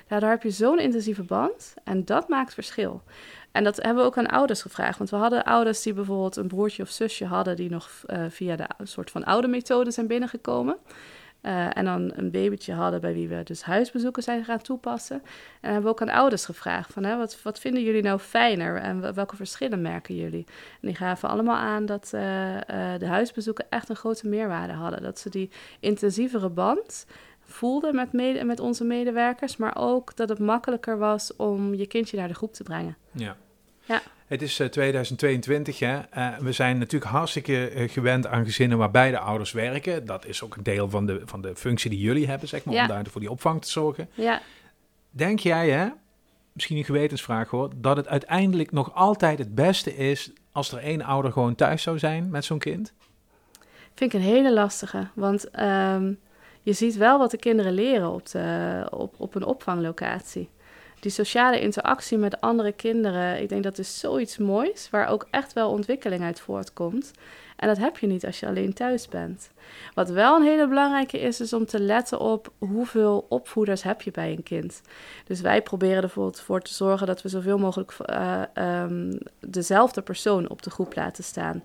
Daardoor 0.08 0.30
heb 0.30 0.42
je 0.42 0.50
zo'n 0.50 0.78
intensieve 0.78 1.22
band 1.22 1.74
en 1.84 2.04
dat 2.04 2.28
maakt 2.28 2.54
verschil. 2.54 3.02
En 3.52 3.64
dat 3.64 3.76
hebben 3.76 4.02
we 4.02 4.08
ook 4.08 4.18
aan 4.18 4.26
ouders 4.26 4.62
gevraagd. 4.62 4.98
Want 4.98 5.10
we 5.10 5.16
hadden 5.16 5.44
ouders 5.44 5.82
die 5.82 5.92
bijvoorbeeld 5.92 6.36
een 6.36 6.48
broertje 6.48 6.82
of 6.82 6.90
zusje 6.90 7.24
hadden... 7.24 7.56
die 7.56 7.70
nog 7.70 7.90
eh, 8.06 8.24
via 8.28 8.56
de 8.56 8.66
soort 8.82 9.10
van 9.10 9.24
oude 9.24 9.48
methode 9.48 9.90
zijn 9.90 10.06
binnengekomen. 10.06 10.76
Eh, 11.44 11.76
en 11.76 11.84
dan 11.84 12.12
een 12.14 12.30
babytje 12.30 12.72
hadden 12.72 13.00
bij 13.00 13.14
wie 13.14 13.28
we 13.28 13.42
dus 13.42 13.62
huisbezoeken 13.62 14.22
zijn 14.22 14.44
gaan 14.44 14.62
toepassen. 14.62 15.22
En 15.60 15.72
hebben 15.72 15.82
we 15.82 15.88
ook 15.88 16.00
aan 16.00 16.16
ouders 16.16 16.44
gevraagd 16.44 16.92
van... 16.92 17.04
Hè, 17.04 17.16
wat, 17.16 17.42
wat 17.42 17.58
vinden 17.58 17.82
jullie 17.82 18.02
nou 18.02 18.18
fijner 18.18 18.76
en 18.76 19.00
wel- 19.00 19.12
welke 19.12 19.36
verschillen 19.36 19.82
merken 19.82 20.14
jullie? 20.14 20.44
En 20.80 20.88
die 20.88 20.94
gaven 20.94 21.28
allemaal 21.28 21.56
aan 21.56 21.86
dat 21.86 22.10
eh, 22.12 22.56
eh, 22.56 23.00
de 23.00 23.06
huisbezoeken 23.06 23.66
echt 23.70 23.88
een 23.88 23.96
grote 23.96 24.28
meerwaarde 24.28 24.72
hadden. 24.72 25.02
Dat 25.02 25.18
ze 25.18 25.30
die 25.30 25.50
intensievere 25.80 26.48
band 26.48 27.06
voelden 27.40 27.94
met, 27.94 28.12
met 28.44 28.60
onze 28.60 28.84
medewerkers... 28.84 29.56
maar 29.56 29.76
ook 29.76 30.16
dat 30.16 30.28
het 30.28 30.38
makkelijker 30.38 30.98
was 30.98 31.36
om 31.36 31.74
je 31.74 31.86
kindje 31.86 32.16
naar 32.16 32.28
de 32.28 32.34
groep 32.34 32.52
te 32.52 32.62
brengen. 32.62 32.96
Ja. 33.12 33.36
Ja. 33.84 34.02
Het 34.26 34.42
is 34.42 34.60
eh, 34.60 34.66
2022, 34.68 35.78
hè. 35.78 35.98
Eh, 36.10 36.38
we 36.38 36.52
zijn 36.52 36.78
natuurlijk 36.78 37.10
hartstikke 37.10 37.68
eh, 37.68 37.90
gewend 37.90 38.26
aan 38.26 38.44
gezinnen 38.44 38.78
waar 38.78 38.90
beide 38.90 39.18
ouders 39.18 39.52
werken. 39.52 40.06
Dat 40.06 40.26
is 40.26 40.42
ook 40.42 40.56
een 40.56 40.62
deel 40.62 40.90
van 40.90 41.06
de, 41.06 41.22
van 41.24 41.40
de 41.42 41.56
functie 41.56 41.90
die 41.90 41.98
jullie 41.98 42.26
hebben, 42.26 42.48
zeg 42.48 42.64
maar, 42.64 42.74
Ja. 42.74 42.82
om 42.82 42.88
daar 42.88 43.06
voor 43.06 43.20
die 43.20 43.30
opvang 43.30 43.62
te 43.62 43.70
zorgen. 43.70 44.08
Ja, 44.14 44.40
Denk 45.10 45.38
jij, 45.38 45.70
hè, 45.70 45.88
misschien 46.52 46.76
een 46.76 46.84
gewetensvraag 46.84 47.48
hoor, 47.48 47.70
dat 47.76 47.96
het 47.96 48.08
uiteindelijk 48.08 48.72
nog 48.72 48.94
altijd 48.94 49.38
het 49.38 49.54
beste 49.54 49.96
is 49.96 50.30
als 50.52 50.72
er 50.72 50.78
één 50.78 51.02
ouder 51.02 51.32
gewoon 51.32 51.54
thuis 51.54 51.82
zou 51.82 51.98
zijn 51.98 52.30
met 52.30 52.44
zo'n 52.44 52.58
kind? 52.58 52.92
Vind 53.94 54.14
ik 54.14 54.20
een 54.20 54.26
hele 54.26 54.52
lastige. 54.52 55.08
Want 55.14 55.50
ehm, 55.50 56.12
je 56.62 56.72
ziet 56.72 56.96
wel 56.96 57.18
wat 57.18 57.30
de 57.30 57.36
kinderen 57.36 57.72
leren 57.72 58.10
op, 58.10 58.30
de, 58.30 58.86
op, 58.90 59.14
op 59.18 59.34
een 59.34 59.44
opvanglocatie. 59.44 60.48
Die 61.04 61.12
sociale 61.12 61.61
interactie 61.61 62.18
met 62.18 62.40
andere 62.40 62.73
kinderen, 62.73 63.42
ik 63.42 63.49
denk 63.49 63.62
dat 63.62 63.78
is 63.78 63.99
zoiets 63.99 64.38
moois, 64.38 64.90
waar 64.90 65.08
ook 65.08 65.26
echt 65.30 65.52
wel 65.52 65.70
ontwikkeling 65.70 66.23
uit 66.23 66.40
voortkomt. 66.40 67.11
En 67.56 67.68
dat 67.68 67.78
heb 67.78 67.99
je 67.99 68.06
niet 68.06 68.26
als 68.26 68.40
je 68.40 68.46
alleen 68.46 68.73
thuis 68.73 69.08
bent. 69.08 69.50
Wat 69.94 70.09
wel 70.09 70.37
een 70.37 70.42
hele 70.42 70.68
belangrijke 70.68 71.21
is, 71.21 71.40
is 71.40 71.52
om 71.52 71.66
te 71.66 71.80
letten 71.80 72.21
op 72.21 72.52
hoeveel 72.59 73.26
opvoeders 73.28 73.83
heb 73.83 74.02
je 74.02 74.11
bij 74.11 74.30
een 74.33 74.42
kind. 74.42 74.80
Dus 75.26 75.40
wij 75.40 75.62
proberen 75.62 75.94
er 75.97 76.00
bijvoorbeeld 76.00 76.40
voor 76.40 76.61
te 76.61 76.75
zorgen 76.75 77.06
dat 77.06 77.23
we 77.23 77.28
zoveel 77.28 77.59
mogelijk 77.59 77.92
eh, 77.99 78.42
ehm, 78.54 79.12
dezelfde 79.40 80.02
persoon 80.02 80.49
op 80.49 80.62
de 80.62 80.71
groep 80.71 80.94
laten 80.94 81.25
staan. 81.25 81.62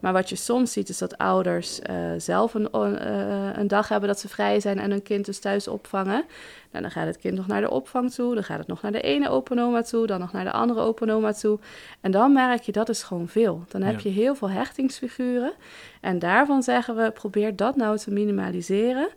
Maar 0.00 0.12
wat 0.12 0.28
je 0.28 0.36
soms 0.36 0.72
ziet 0.72 0.88
is 0.88 0.98
dat 0.98 1.18
ouders 1.18 1.80
eh, 1.80 1.96
zelf 2.18 2.54
een, 2.54 2.70
eh, 2.70 3.56
een 3.58 3.68
dag 3.68 3.88
hebben 3.88 4.08
dat 4.08 4.20
ze 4.20 4.28
vrij 4.28 4.60
zijn 4.60 4.78
en 4.78 4.90
hun 4.90 5.02
kind 5.02 5.24
dus 5.24 5.38
thuis 5.38 5.68
opvangen. 5.68 6.24
Nou, 6.70 6.82
dan 6.82 6.90
gaat 6.90 7.06
het 7.06 7.18
kind 7.18 7.36
nog 7.36 7.46
naar 7.46 7.60
de 7.60 7.70
opvang 7.70 8.12
toe, 8.12 8.34
dan 8.34 8.44
gaat 8.44 8.58
het 8.58 8.66
nog 8.66 8.82
naar 8.82 8.92
de 8.92 9.00
ene 9.00 9.28
openoma 9.28 9.82
toe, 9.82 10.06
dan 10.06 10.20
nog 10.20 10.32
naar 10.32 10.44
de 10.44 10.52
andere 10.52 10.80
openoma 10.80 11.32
toe. 11.32 11.58
En 12.00 12.10
dan 12.10 12.32
merk 12.32 12.62
je 12.62 12.72
dat 12.72 12.88
is 12.88 13.02
gewoon 13.02 13.28
veel. 13.28 13.64
Dan 13.68 13.82
heb 13.82 14.00
Ja. 14.00 14.10
je 14.10 14.14
heel 14.14 14.34
veel 14.34 14.50
hechtingsfiguren. 14.50 15.52
En 16.00 16.18
daarvan 16.18 16.62
zeggen 16.62 16.96
we, 16.96 17.10
probeer 17.10 17.56
dat 17.56 17.76
nou 17.76 17.98
te 17.98 18.10
minimaliseren. 18.12 19.08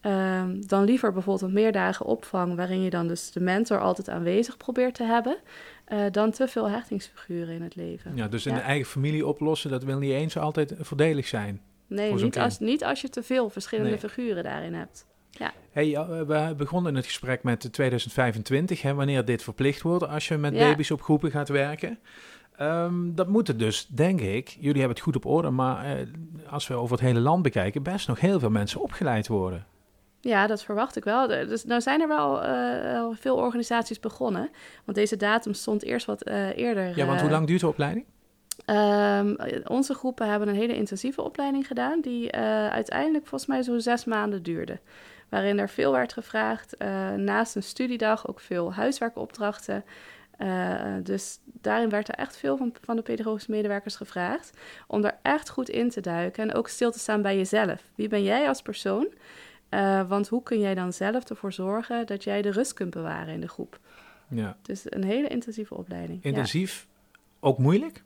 Ehm, 0.00 0.60
dan 0.66 0.84
liever 0.84 1.12
bijvoorbeeld 1.12 1.48
een 1.50 1.54
meerdagen 1.62 2.06
opvang, 2.06 2.56
waarin 2.56 2.80
je 2.82 2.90
dan 2.90 3.08
dus 3.08 3.30
de 3.30 3.40
mentor 3.40 3.80
altijd 3.80 4.08
aanwezig 4.08 4.56
probeert 4.56 4.94
te 4.94 5.04
hebben, 5.04 5.36
eh, 5.84 5.98
dan 6.10 6.30
te 6.30 6.48
veel 6.48 6.68
hechtingsfiguren 6.70 7.54
in 7.54 7.62
het 7.62 7.76
leven. 7.76 8.16
Ja, 8.16 8.28
dus 8.28 8.46
in 8.46 8.52
Ja. 8.52 8.58
de 8.58 8.64
eigen 8.64 8.86
familie 8.86 9.26
oplossen, 9.26 9.70
dat 9.70 9.84
wil 9.84 9.98
niet 9.98 10.12
eens 10.12 10.36
altijd 10.38 10.74
voordelig 10.80 11.26
zijn. 11.26 11.60
Nee, 11.86 12.14
niet 12.14 12.38
als, 12.38 12.58
niet 12.58 12.84
als 12.84 13.00
je 13.00 13.08
te 13.08 13.22
veel 13.22 13.50
verschillende 13.50 13.90
Nee. 13.90 13.98
figuren 13.98 14.44
daarin 14.44 14.74
hebt. 14.74 15.06
Hey, 15.72 15.88
ja, 15.88 16.24
we 16.26 16.54
begonnen 16.56 16.90
in 16.90 16.96
het 16.96 17.06
gesprek 17.06 17.42
met 17.42 17.72
2025, 17.72 18.82
hè, 18.82 18.94
wanneer 18.94 19.24
dit 19.24 19.42
verplicht 19.42 19.82
wordt 19.82 20.08
als 20.08 20.28
je 20.28 20.36
met 20.36 20.54
Ja. 20.54 20.68
baby's 20.68 20.90
op 20.90 21.02
groepen 21.02 21.30
gaat 21.30 21.48
werken. 21.48 21.98
Ehm, 22.56 23.14
dat 23.14 23.28
moet 23.28 23.46
het 23.46 23.58
dus, 23.58 23.86
denk 23.86 24.20
ik. 24.20 24.48
Jullie 24.48 24.78
hebben 24.78 24.96
het 24.96 25.00
goed 25.00 25.16
op 25.16 25.26
orde, 25.26 25.50
maar 25.50 25.84
eh, 25.84 26.06
als 26.50 26.66
we 26.66 26.74
over 26.74 26.96
het 26.96 27.06
hele 27.06 27.20
land 27.20 27.42
bekijken, 27.42 27.82
best 27.82 28.08
nog 28.08 28.20
heel 28.20 28.38
veel 28.38 28.50
mensen 28.50 28.80
opgeleid 28.80 29.28
worden. 29.28 29.66
Ja, 30.20 30.46
dat 30.46 30.62
verwacht 30.62 30.96
ik 30.96 31.04
wel. 31.04 31.26
Dus 31.26 31.64
nou 31.64 31.80
zijn 31.80 32.00
er 32.00 32.08
wel 32.08 32.42
eh, 32.42 33.06
veel 33.12 33.36
organisaties 33.36 34.00
begonnen. 34.00 34.50
Want 34.84 34.96
deze 34.96 35.16
datum 35.16 35.54
stond 35.54 35.82
eerst 35.82 36.06
wat 36.06 36.22
eh, 36.22 36.56
eerder. 36.56 36.96
Ja, 36.96 37.06
want 37.06 37.20
hoe 37.20 37.30
lang 37.30 37.46
duurt 37.46 37.60
de 37.60 37.68
opleiding? 37.68 38.04
Ehm, 38.64 39.34
onze 39.64 39.94
groepen 39.94 40.28
hebben 40.28 40.48
een 40.48 40.54
hele 40.54 40.76
intensieve 40.76 41.22
opleiding 41.22 41.66
gedaan, 41.66 42.00
die 42.00 42.32
uiteindelijk 42.70 43.26
volgens 43.26 43.50
mij 43.50 43.62
zo'n 43.62 43.80
zes 43.80 44.04
maanden 44.04 44.42
duurde. 44.42 44.80
Waarin 45.28 45.58
er 45.58 45.68
veel 45.68 45.92
werd 45.92 46.12
gevraagd, 46.12 46.76
naast 47.16 47.56
een 47.56 47.62
studiedag 47.62 48.28
ook 48.28 48.40
veel 48.40 48.72
huiswerkopdrachten. 48.72 49.84
Eh, 50.38 50.94
dus 51.02 51.38
daarin 51.44 51.88
werd 51.88 52.08
er 52.08 52.14
echt 52.14 52.36
veel 52.36 52.56
van, 52.56 52.72
van 52.80 52.96
de 52.96 53.02
pedagogische 53.02 53.50
medewerkers 53.50 53.96
gevraagd 53.96 54.50
om 54.86 55.04
er 55.04 55.18
echt 55.22 55.48
goed 55.50 55.68
in 55.68 55.90
te 55.90 56.00
duiken 56.00 56.42
en 56.50 56.54
ook 56.54 56.68
stil 56.68 56.90
te 56.90 56.98
staan 56.98 57.22
bij 57.22 57.36
jezelf. 57.36 57.82
Wie 57.94 58.08
ben 58.08 58.22
jij 58.22 58.48
als 58.48 58.62
persoon? 58.62 59.08
Eh, 59.68 60.08
want 60.08 60.28
hoe 60.28 60.42
kun 60.42 60.60
jij 60.60 60.74
dan 60.74 60.92
zelf 60.92 61.28
ervoor 61.28 61.52
zorgen 61.52 62.06
dat 62.06 62.24
jij 62.24 62.42
de 62.42 62.50
rust 62.50 62.72
kunt 62.72 62.90
bewaren 62.90 63.34
in 63.34 63.40
de 63.40 63.48
groep? 63.48 63.78
Ja. 64.28 64.56
Dus 64.62 64.82
een 64.84 65.04
hele 65.04 65.28
intensieve 65.28 65.74
opleiding. 65.74 66.22
Ja. 66.22 66.28
Intensief, 66.28 66.86
ook 67.40 67.58
moeilijk? 67.58 68.02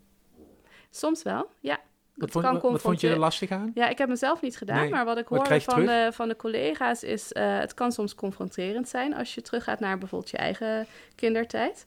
Soms 0.91 1.23
wel, 1.23 1.51
ja. 1.61 1.79
Wat 2.15 2.31
vond, 2.31 2.45
kan 2.45 2.61
wat 2.61 2.81
vond 2.81 3.01
je 3.01 3.09
er 3.09 3.19
lastig 3.19 3.51
aan? 3.51 3.71
Ja, 3.75 3.89
ik 3.89 3.99
heb 3.99 4.09
mezelf 4.09 4.43
niet 4.43 4.57
gedaan, 4.57 4.81
Nee. 4.81 4.91
maar 4.91 5.05
wat 5.05 5.19
ik 5.19 5.27
hoor 5.27 5.61
van 5.61 5.87
de, 5.87 6.09
van 6.13 6.29
de 6.29 6.37
collega's 6.37 7.03
is... 7.03 7.33
eh, 7.33 7.59
het 7.59 7.75
kan 7.75 7.93
soms 7.93 8.15
confronterend 8.15 8.89
zijn 8.89 9.15
als 9.15 9.35
je 9.35 9.43
teruggaat 9.43 9.81
naar 9.81 9.99
bijvoorbeeld 9.99 10.31
je 10.31 10.37
eigen 10.37 10.87
kindertijd. 11.15 11.87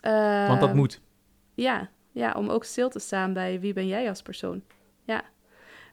Want 0.00 0.60
dat 0.60 0.68
Ehm, 0.68 0.76
moet. 0.76 1.00
Ja, 1.54 1.88
ja, 2.12 2.32
om 2.32 2.48
ook 2.48 2.64
stil 2.64 2.88
te 2.88 2.98
staan 2.98 3.32
bij 3.32 3.60
wie 3.60 3.72
ben 3.72 3.86
jij 3.86 4.08
als 4.08 4.22
persoon. 4.22 4.62
Ja, 5.04 5.22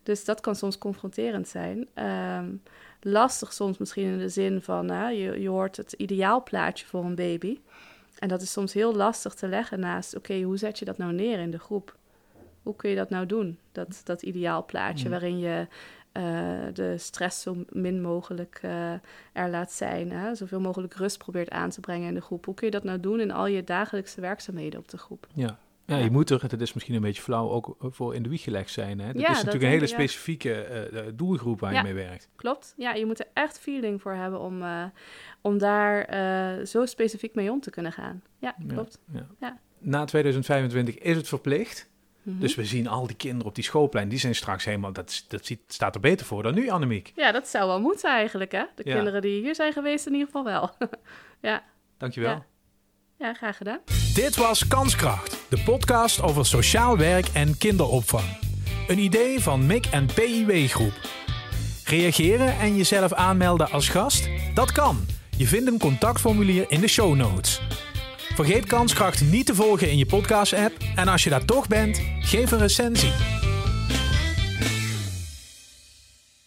dus 0.03 0.25
dat 0.25 0.41
kan 0.41 0.55
soms 0.55 0.77
confronterend 0.77 1.47
zijn. 1.47 1.87
Ehm, 1.93 2.55
lastig 3.01 3.53
soms 3.53 3.77
misschien 3.77 4.05
in 4.05 4.17
de 4.17 4.29
zin 4.29 4.61
van... 4.61 4.87
je, 5.15 5.41
je 5.41 5.49
hoort 5.49 5.77
het 5.77 5.93
ideaalplaatje 5.93 6.85
voor 6.85 7.03
een 7.03 7.15
baby. 7.15 7.59
En 8.19 8.27
dat 8.27 8.41
is 8.41 8.51
soms 8.51 8.73
heel 8.73 8.95
lastig 8.95 9.33
te 9.33 9.47
leggen 9.47 9.79
naast... 9.79 10.15
oké, 10.15 10.41
hoe 10.41 10.57
zet 10.57 10.79
je 10.79 10.85
dat 10.85 10.97
nou 10.97 11.13
neer 11.13 11.39
in 11.39 11.51
de 11.51 11.59
groep? 11.59 11.97
Hoe 12.63 12.75
kun 12.75 12.89
je 12.89 12.95
dat 12.95 13.09
nou 13.09 13.25
doen, 13.25 13.59
dat, 13.71 14.01
dat 14.03 14.21
ideaalplaatje... 14.21 15.05
Mm. 15.05 15.11
waarin 15.11 15.39
je 15.39 15.67
eh, 16.15 16.23
de 16.73 16.97
stress 16.97 17.41
zo 17.41 17.55
min 17.69 18.01
mogelijk 18.01 18.59
eh, 18.61 18.91
er 19.33 19.49
laat 19.49 19.71
zijn... 19.71 20.11
Hè? 20.11 20.35
zoveel 20.35 20.59
mogelijk 20.59 20.93
rust 20.93 21.17
probeert 21.17 21.49
aan 21.49 21.69
te 21.69 21.79
brengen 21.79 22.07
in 22.07 22.13
de 22.13 22.21
groep. 22.21 22.45
Hoe 22.45 22.53
kun 22.53 22.65
je 22.65 22.71
dat 22.71 22.83
nou 22.83 22.99
doen 22.99 23.19
in 23.19 23.31
al 23.31 23.47
je 23.47 23.63
dagelijkse 23.63 24.21
werkzaamheden 24.21 24.79
op 24.79 24.87
de 24.89 24.97
groep? 24.97 25.27
Ja. 25.33 25.57
Ja, 25.87 25.97
je 25.97 26.11
moet 26.11 26.29
er, 26.29 26.41
het 26.41 26.61
is 26.61 26.73
misschien 26.73 26.95
een 26.95 27.01
beetje 27.01 27.21
flauw, 27.21 27.49
ook 27.49 27.75
voor 27.79 28.15
in 28.15 28.23
de 28.23 28.29
wieg 28.29 28.43
gelegd 28.43 28.69
zijn. 28.69 28.99
Hè? 28.99 29.05
Dat 29.13 29.21
Ja, 29.21 29.29
is 29.29 29.35
dat 29.35 29.35
natuurlijk 29.45 29.63
een 29.63 29.69
hele 29.69 29.87
specifieke 29.87 30.53
eh, 30.53 30.99
eh, 30.99 31.05
doelgroep 31.13 31.59
waar 31.59 31.71
Ja. 31.73 31.77
je 31.77 31.83
mee 31.83 32.05
werkt. 32.05 32.29
Klopt. 32.35 32.73
Ja, 32.77 32.93
je 32.93 33.05
moet 33.05 33.19
er 33.19 33.27
echt 33.33 33.59
feeling 33.59 34.01
voor 34.01 34.13
hebben 34.13 34.39
om, 34.39 34.61
eh, 34.61 34.83
om 35.41 35.57
daar 35.57 36.01
eh, 36.01 36.65
zo 36.65 36.85
specifiek 36.85 37.35
mee 37.35 37.51
om 37.51 37.59
te 37.59 37.69
kunnen 37.69 37.91
gaan. 37.91 38.23
Ja, 38.39 38.55
klopt. 38.67 38.99
Ja. 39.39 39.59
Na 39.79 40.05
2025 40.05 40.97
is 40.97 41.15
het 41.15 41.27
verplicht. 41.27 41.89
Mhm. 42.25 42.39
Dus 42.39 42.55
we 42.55 42.65
zien 42.65 42.87
al 42.87 43.07
die 43.07 43.15
kinderen 43.15 43.45
op 43.47 43.55
die 43.55 43.63
schoolplein, 43.63 44.09
die 44.09 44.19
zijn 44.19 44.35
straks 44.35 44.65
helemaal, 44.65 44.93
dat, 44.93 45.25
dat 45.27 45.45
ziet, 45.45 45.59
staat 45.67 45.95
er 45.95 46.01
beter 46.01 46.25
voor 46.25 46.43
dan 46.43 46.53
nu, 46.53 46.69
Annemiek. 46.69 47.11
Ja, 47.15 47.31
dat 47.31 47.47
zou 47.47 47.67
wel 47.67 47.79
moeten 47.79 48.09
eigenlijk, 48.09 48.51
hè? 48.51 48.63
De 48.75 48.81
Ja. 48.85 48.95
kinderen 48.95 49.21
die 49.21 49.41
hier 49.41 49.55
zijn 49.55 49.73
geweest 49.73 50.05
in 50.05 50.11
ieder 50.11 50.25
geval 50.27 50.43
wel. 50.43 50.69
ja. 51.51 51.63
Dankjewel. 51.97 52.29
Ja. 52.29 52.45
ja, 53.17 53.33
graag 53.33 53.57
gedaan. 53.57 53.79
Dit 54.13 54.35
was 54.35 54.67
Kanskracht, 54.67 55.45
de 55.49 55.61
podcast 55.65 56.21
over 56.21 56.45
sociaal 56.45 56.97
werk 56.97 57.27
en 57.33 57.57
kinderopvang. 57.57 58.37
Een 58.87 58.99
idee 58.99 59.39
van 59.39 59.65
MIC 59.65 59.85
en 59.85 60.05
PIW 60.13 60.67
Groep. 60.67 60.93
Reageren 61.85 62.59
en 62.59 62.75
jezelf 62.75 63.13
aanmelden 63.13 63.69
als 63.71 63.89
gast? 63.89 64.29
Dat 64.53 64.71
kan. 64.71 65.05
Je 65.37 65.47
vindt 65.47 65.67
een 65.67 65.79
contactformulier 65.79 66.65
in 66.67 66.79
de 66.81 66.87
show 66.87 67.15
notes. 67.15 67.61
Vergeet 68.35 68.65
Kanskracht 68.65 69.21
niet 69.21 69.45
te 69.45 69.55
volgen 69.55 69.89
in 69.89 69.97
je 69.97 70.05
podcast-app 70.05 70.73
en 70.95 71.07
als 71.07 71.23
je 71.23 71.29
daar 71.29 71.45
toch 71.45 71.67
bent, 71.67 72.01
geef 72.19 72.51
een 72.51 72.57
recensie. 72.57 73.34